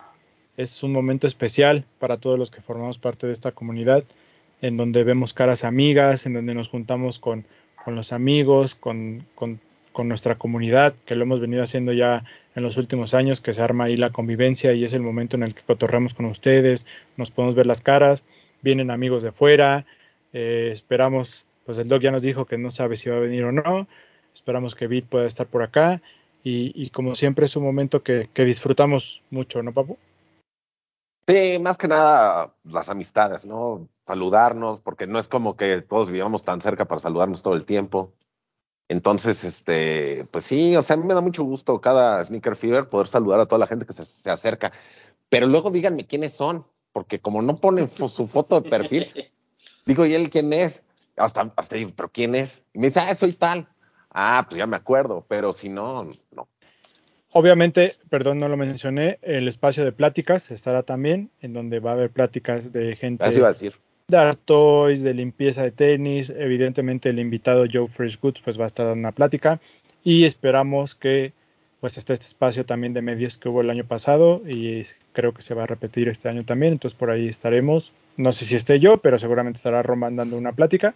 [0.57, 4.05] es un momento especial para todos los que formamos parte de esta comunidad,
[4.63, 7.45] en donde vemos caras amigas, en donde nos juntamos con,
[7.85, 9.61] con los amigos, con, con
[9.99, 12.23] con nuestra comunidad, que lo hemos venido haciendo ya
[12.55, 15.43] en los últimos años, que se arma ahí la convivencia y es el momento en
[15.43, 16.87] el que cotorremos con ustedes,
[17.17, 18.23] nos podemos ver las caras,
[18.63, 19.87] vienen amigos de fuera,
[20.33, 23.43] eh, esperamos, pues el doc ya nos dijo que no sabe si va a venir
[23.43, 23.89] o no,
[24.33, 26.01] esperamos que Bit pueda estar por acá
[26.45, 29.99] y, y como siempre es un momento que, que disfrutamos mucho, ¿no, Papu?
[31.29, 33.87] Sí, más que nada las amistades, ¿no?
[34.07, 38.15] Saludarnos, porque no es como que todos vivamos tan cerca para saludarnos todo el tiempo.
[38.89, 42.89] Entonces, este, pues sí, o sea, a mí me da mucho gusto cada Sneaker Fever
[42.89, 44.73] poder saludar a toda la gente que se, se acerca.
[45.29, 49.13] Pero luego díganme quiénes son, porque como no ponen su foto de perfil,
[49.85, 50.83] digo, ¿y él quién es?
[51.19, 52.63] Hasta, hasta digo, ¿pero quién es?
[52.73, 53.69] Y me dice, ah, soy tal.
[54.11, 56.49] Ah, pues ya me acuerdo, pero si no, no.
[57.33, 61.95] Obviamente, perdón, no lo mencioné, el espacio de pláticas estará también, en donde va a
[61.95, 63.75] haber pláticas de gente Así iba a decir.
[64.09, 66.31] de art toys, de limpieza de tenis.
[66.31, 69.61] Evidentemente, el invitado Joe Fresh Goods pues va a estar dando una plática
[70.03, 71.33] y esperamos que
[71.81, 75.43] pues esté este espacio también de medios que hubo el año pasado y creo que
[75.43, 76.73] se va a repetir este año también.
[76.73, 77.93] Entonces por ahí estaremos.
[78.17, 80.95] No sé si esté yo, pero seguramente estará Roman dando una plática.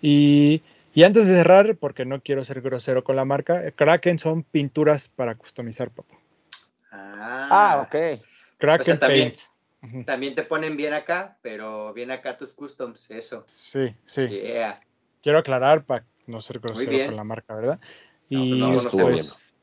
[0.00, 0.62] Y,
[0.94, 5.08] y antes de cerrar, porque no quiero ser grosero con la marca, Kraken son pinturas
[5.08, 6.14] para customizar, papá.
[6.90, 8.20] Ah, Ah, ok.
[8.58, 9.54] Kraken O sea, también- Paints.
[10.06, 13.42] También te ponen bien acá, pero bien acá tus customs, eso.
[13.48, 14.28] Sí, sí.
[14.28, 14.80] Yeah.
[15.22, 17.80] quiero aclarar para no ser grosero con la marca, ¿verdad?
[18.28, 19.54] Y, pues no, no estuvo pues,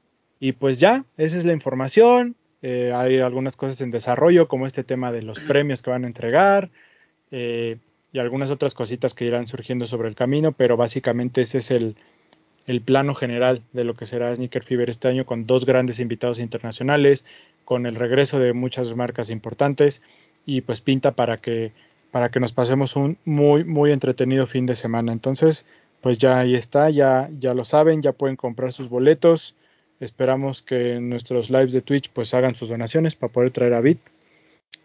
[0.42, 2.36] y pues ya, esa es la información.
[2.62, 6.08] Eh, hay algunas cosas en desarrollo, como este tema de los premios que van a
[6.08, 6.70] entregar
[7.32, 7.78] eh,
[8.12, 11.96] y algunas otras cositas que irán surgiendo sobre el camino, pero básicamente ese es el,
[12.66, 16.40] el plano general de lo que será Sneaker Fever este año, con dos grandes invitados
[16.40, 17.26] internacionales,
[17.66, 20.02] con el regreso de muchas marcas importantes
[20.46, 21.72] y pues pinta para que
[22.12, 25.12] para que nos pasemos un muy muy entretenido fin de semana.
[25.12, 25.68] Entonces,
[26.02, 29.56] pues ya ahí está, ya ya lo saben, ya pueden comprar sus boletos.
[30.00, 34.00] Esperamos que nuestros lives de Twitch pues hagan sus donaciones para poder traer a Bit.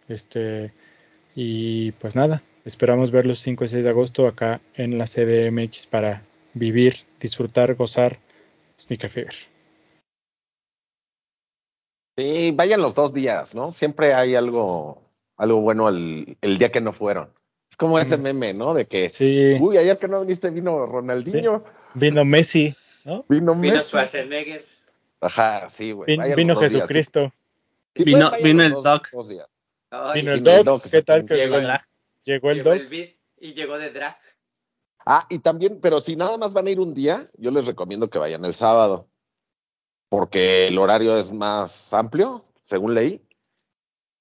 [0.08, 0.72] Este
[1.34, 6.22] y pues nada, esperamos verlos 5 y 6 de agosto acá en la CDMX para
[6.54, 8.18] vivir, disfrutar, gozar
[8.78, 9.34] Sneaker Fever.
[12.16, 13.72] Sí, vayan los dos días, ¿no?
[13.72, 15.02] Siempre hay algo,
[15.36, 17.30] algo bueno el, el día que no fueron.
[17.68, 18.72] Es como ese meme, ¿no?
[18.72, 22.72] De que, Sí, uy, ayer que no viniste vino Ronaldinho, vino Messi,
[23.04, 23.24] ¿no?
[23.28, 23.88] vino Vino Messi.
[23.88, 24.64] Schwarzenegger.
[25.20, 26.16] Ajá, sí, güey.
[26.16, 26.72] Vin- vino días.
[26.72, 27.32] Jesucristo,
[27.96, 29.08] Si Vino- vino el dos- Doc.
[29.10, 29.48] dos días.
[29.90, 31.34] Ay, vino el vino el Doc, ¿qué tal que.
[31.34, 31.80] Llegó Drag.
[32.24, 32.80] Llegó el llegó Doc?
[32.80, 34.18] el beat y llegó de drag.
[35.06, 38.08] Ah, y también, pero si nada más van a ir un día, yo les recomiendo
[38.08, 39.08] que vayan el sábado,
[40.08, 43.20] porque el horario es más amplio, según leí.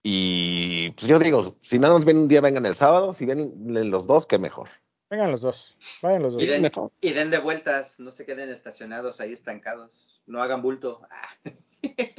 [0.04, 3.54] Y pues yo digo, si nada más ven un día, vengan el sábado, si vienen
[3.90, 4.68] los dos, qué mejor.
[5.10, 6.44] Vengan los dos, vayan los dos.
[6.44, 10.22] Y den, y den de vueltas, no se queden estacionados ahí estancados.
[10.26, 11.02] No hagan bulto.
[11.10, 11.52] Ah,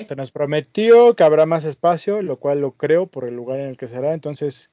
[0.06, 3.68] Se nos prometió que habrá más espacio, lo cual lo creo por el lugar en
[3.68, 4.14] el que será.
[4.14, 4.70] Entonces,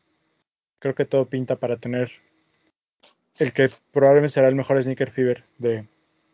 [0.82, 2.12] creo que todo pinta para tener
[3.40, 5.88] el que probablemente será el mejor Sneaker Fever de,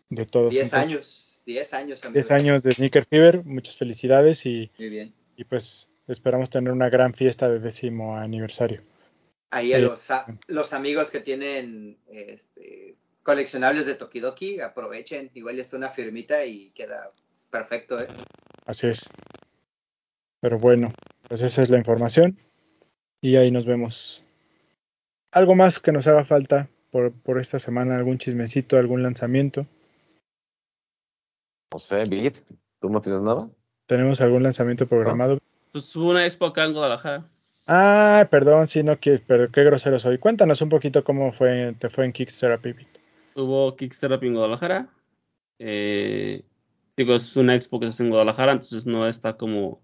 [0.10, 0.52] de todos.
[0.54, 1.44] 10 Entonces, años.
[1.46, 2.28] 10 años, amigos.
[2.28, 5.14] 10 años de Sneaker Fever, muchas felicidades y, Muy bien.
[5.38, 8.82] y pues esperamos tener una gran fiesta de décimo aniversario.
[9.52, 15.30] Ahí a los, a- los amigos que tienen este, coleccionables de Tokidoki, aprovechen.
[15.36, 17.12] Igual ya está una firmita y queda
[17.50, 18.08] perfecto, ¿eh?
[18.66, 19.08] Así es.
[20.42, 20.92] Pero bueno,
[21.30, 22.38] pues esa es la información
[23.22, 24.24] y ahí nos vemos.
[25.32, 27.96] ¿Algo más que nos haga falta por, por esta semana?
[27.96, 29.66] ¿Algún chismecito, algún lanzamiento?
[31.72, 32.38] No sé, Bit,
[32.80, 33.50] ¿tú no tienes nada?
[33.88, 35.40] ¿Tenemos algún lanzamiento programado?
[35.72, 37.30] Pues hubo una expo acá en Guadalajara.
[37.68, 40.18] Ah, perdón, sí, no, que, pero qué grosero soy.
[40.18, 42.88] Cuéntanos un poquito cómo fue, te fue en Kickstarter, Pipit.
[43.36, 44.90] Hubo Kickstarter en Guadalajara.
[45.60, 46.46] Eh,
[46.96, 49.82] digo, es una expo que se hace en Guadalajara, entonces no está como,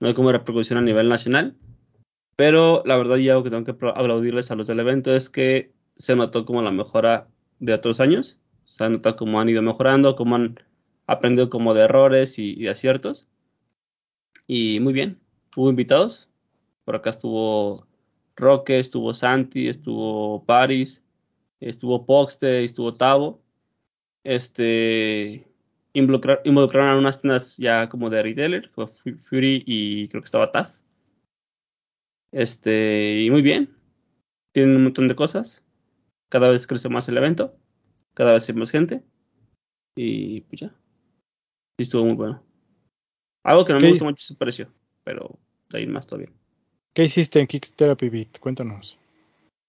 [0.00, 1.56] no hay como repercusión a nivel nacional.
[2.40, 5.28] Pero la verdad, y algo que tengo que apla- aplaudirles a los del evento es
[5.28, 8.38] que se notó como la mejora de otros años.
[8.64, 10.58] Se ha notado cómo han ido mejorando, cómo han
[11.06, 13.28] aprendido como de errores y, y aciertos.
[14.46, 15.20] Y muy bien,
[15.54, 16.30] hubo invitados.
[16.86, 17.86] Por acá estuvo
[18.36, 21.02] Roque, estuvo Santi, estuvo Paris,
[21.60, 23.42] estuvo Poxte, estuvo Tavo.
[24.24, 25.46] Este
[25.92, 28.88] involucra- involucraron a unas tiendas ya como de retailer, Fu-
[29.28, 30.79] Fury y creo que estaba TAF.
[32.32, 33.76] Este, y muy bien.
[34.52, 35.64] Tienen un montón de cosas.
[36.28, 37.56] Cada vez crece más el evento.
[38.14, 39.02] Cada vez hay más gente.
[39.96, 40.68] Y pues ya.
[41.78, 42.42] Sí, estuvo muy bueno.
[43.44, 45.38] Algo que no me gustó mucho es su precio, pero
[45.70, 46.30] de ahí más todavía.
[46.92, 48.38] ¿Qué hiciste en Kickstarter, Pipit?
[48.38, 48.98] Cuéntanos.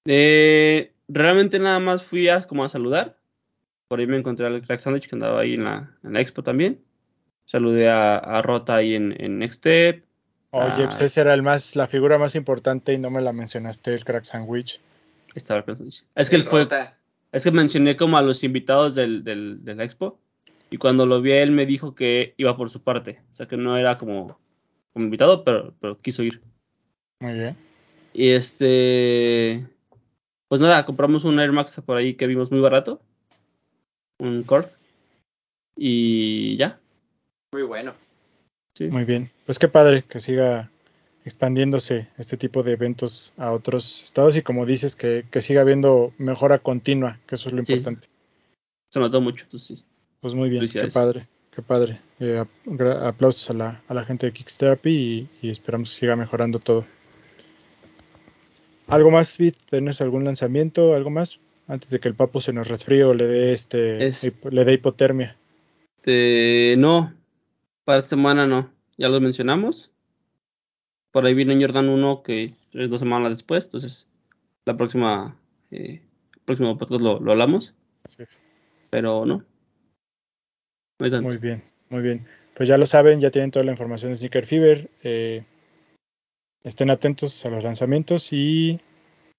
[0.06, 3.20] Eh, realmente nada más fui a como a saludar.
[3.88, 6.44] Por ahí me encontré al Crack Sandwich que andaba ahí en la, en la expo
[6.44, 6.84] también.
[7.46, 10.06] Saludé a, a Rota ahí en, en Next Step.
[10.52, 10.86] Oye, Ah.
[10.86, 14.04] pues ese era el más, la figura más importante y no me la mencionaste, el
[14.06, 14.80] crack sandwich.
[15.34, 16.04] Estaba el Crack Sandwich.
[16.16, 16.68] Es que él El fue,
[17.32, 20.20] es que mencioné como a los invitados del, del, de la expo.
[20.70, 23.22] Y cuando lo vi él me dijo que iba por su parte.
[23.32, 24.40] O sea que no era como,
[24.94, 26.42] como invitado, pero, pero quiso ir.
[27.20, 27.58] Muy bien.
[28.14, 29.66] Y este.
[30.50, 33.02] Pues nada, compramos un Air Max por ahí que vimos muy barato.
[34.20, 34.68] Un Core.
[35.78, 36.80] Y ya.
[37.54, 37.94] Muy bueno.
[38.86, 38.88] Sí.
[38.92, 39.30] Muy bien.
[39.46, 40.72] Pues qué padre que siga
[41.24, 46.14] expandiéndose este tipo de eventos a otros estados y como dices, que, que siga habiendo
[46.18, 47.74] mejora continua, que eso es lo Sí.
[47.74, 48.08] importante.
[48.90, 49.44] Se notó mucho.
[49.44, 49.86] Entonces,
[50.20, 52.00] Pues muy bien, qué padre, qué padre.
[52.20, 52.44] Eh,
[53.04, 54.90] aplausos a la, a la gente de Kickstherapy
[55.42, 56.86] y, y esperamos que siga mejorando todo.
[58.88, 59.54] ¿Algo más, Vid?
[59.70, 60.94] ¿Tienes algún lanzamiento?
[60.96, 61.40] ¿Algo más?
[61.68, 64.74] Antes de que el papo se nos resfríe o le dé este Es- le dé
[64.74, 65.36] hipotermia.
[65.98, 67.14] este, no.
[67.86, 68.72] Para esta semana no.
[68.98, 69.92] Ya los mencionamos.
[71.12, 73.66] Por ahí viene Jordan 1 que es dos semanas después.
[73.66, 74.08] Entonces,
[74.66, 75.38] la próxima.
[75.72, 76.02] Eh,
[76.34, 77.74] el próximo podcast lo, lo hablamos.
[78.08, 78.24] Sí.
[78.90, 79.46] Pero no.
[81.00, 81.28] No hay tanto.
[81.30, 82.28] Muy bien, muy bien.
[82.54, 84.90] Pues ya lo saben, ya tienen toda la información de Sneaker Fever.
[85.04, 85.46] eh,
[86.64, 88.80] estén atentos a los lanzamientos y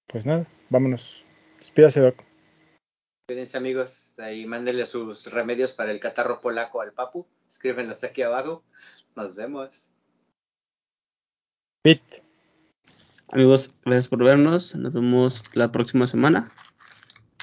[0.07, 1.25] pues nada, vámonos.
[1.57, 2.23] Despídase, Doc.
[3.27, 7.25] Cuídense amigos, ahí mándenle sus remedios para el catarro polaco al Papu.
[7.53, 8.63] Escríbenlos aquí abajo.
[9.15, 9.91] Nos vemos.
[11.83, 12.01] Pit.
[13.31, 14.73] Amigos, gracias por vernos.
[14.73, 16.51] Nos vemos la próxima semana.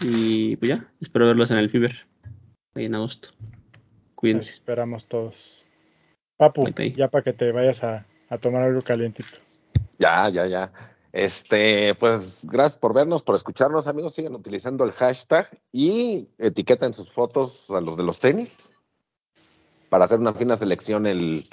[0.01, 2.09] Y pues ya, espero verlos en el Fiber.
[2.75, 3.29] Ahí en agosto.
[3.39, 4.51] Nos Cuídense.
[4.51, 5.69] esperamos todos.
[6.37, 6.93] Papu, Bye, bye.
[6.93, 9.39] ya para que te vayas a, a tomar algo calientito.
[10.01, 10.73] Ya, ya, ya.
[11.13, 14.15] Este, pues gracias por vernos, por escucharnos, amigos.
[14.15, 18.73] Sigan utilizando el hashtag y etiqueten sus fotos a los de los tenis
[19.91, 21.51] para hacer una fina selección el,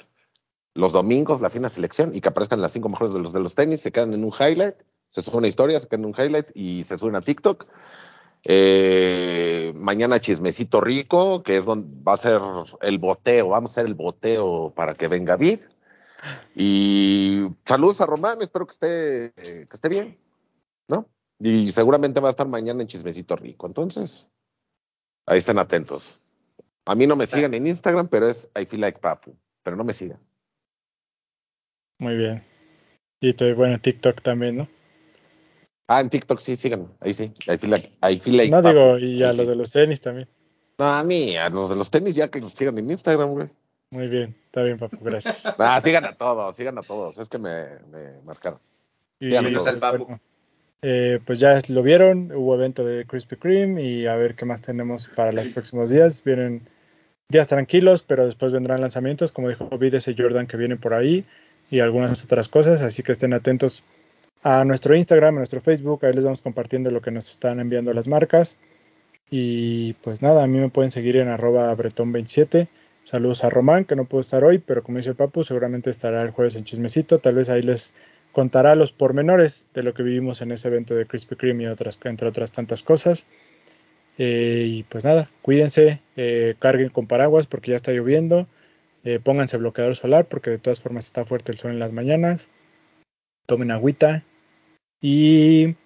[0.72, 3.54] los domingos, la fina selección y que aparezcan las cinco mejores de los de los
[3.54, 3.80] tenis.
[3.80, 4.76] Se quedan en un highlight,
[5.08, 7.66] se sube una historia, se quedan en un highlight y se suben a TikTok.
[8.44, 12.40] Eh, mañana chismecito rico, que es donde va a ser
[12.80, 15.60] el boteo, vamos a hacer el boteo para que venga Vid.
[16.54, 20.18] Y saludos a Román, espero que esté, que esté bien,
[20.88, 21.08] ¿no?
[21.40, 23.66] Y seguramente va a estar mañana en Chismecito Rico.
[23.66, 24.28] Entonces,
[25.26, 26.18] ahí estén atentos.
[26.88, 29.36] A mí no me sigan en Instagram, pero es I feel like Papu.
[29.62, 30.18] Pero no me sigan.
[31.98, 32.42] Muy bien.
[33.20, 34.68] Y te, bueno, TikTok también, ¿no?
[35.86, 36.86] Ah, en TikTok sí, síganme.
[37.00, 37.32] Ahí sí.
[37.46, 38.68] I feel like, I feel like no Papu.
[38.74, 39.46] digo, y a Ahí los sí.
[39.46, 40.28] de los tenis también.
[40.78, 43.48] No, a mí, a los de los tenis ya que los sigan en Instagram, güey.
[43.90, 45.44] Muy bien, está bien, Papu, gracias.
[45.58, 47.18] Ah, sigan a todos, sigan a todos.
[47.18, 48.60] Es que me, me marcaron.
[49.20, 50.04] Y, Díganos Menos al Papu.
[50.04, 50.20] bueno,
[50.82, 54.62] eh, pues ya lo vieron, hubo evento de Krispy Kreme y a ver qué más
[54.62, 56.22] tenemos para los próximos días.
[56.22, 56.68] Vienen
[57.30, 61.26] días tranquilos, pero después vendrán lanzamientos, como dijo Vid, ese Jordan que viene por ahí
[61.70, 63.84] y algunas otras cosas, así que estén atentos
[64.42, 67.92] a nuestro Instagram, a nuestro Facebook, ahí les vamos compartiendo lo que nos están enviando
[67.92, 68.56] las marcas.
[69.28, 72.68] Y pues nada, a mí me pueden seguir en arroba bretón27.
[73.04, 76.22] Saludos a Román, que no pudo estar hoy, pero como dice el Papu, seguramente estará
[76.22, 77.18] el jueves en Chismecito.
[77.18, 77.92] Tal vez ahí les
[78.32, 81.98] contará los pormenores de lo que vivimos en ese evento de Krispy Kreme y otras,
[82.04, 83.26] entre otras tantas cosas.
[84.18, 88.48] Eh, y pues nada, cuídense, eh, carguen con paraguas porque ya está lloviendo,
[89.04, 92.50] eh, pónganse bloqueador solar porque de todas formas está fuerte el sol en las mañanas,
[93.46, 94.24] tomen agüita
[95.00, 95.76] y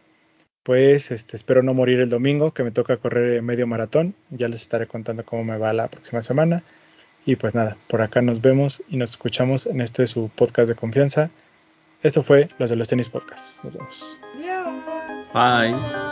[0.63, 4.63] pues este, espero no morir el domingo que me toca correr medio maratón, ya les
[4.63, 6.63] estaré contando cómo me va la próxima semana.
[7.25, 10.75] Y pues nada, por acá nos vemos y nos escuchamos en este su podcast de
[10.75, 11.31] confianza.
[12.03, 13.63] Esto fue Los de los Tenis Podcast.
[13.63, 14.21] Nos vemos.
[15.33, 16.12] Bye.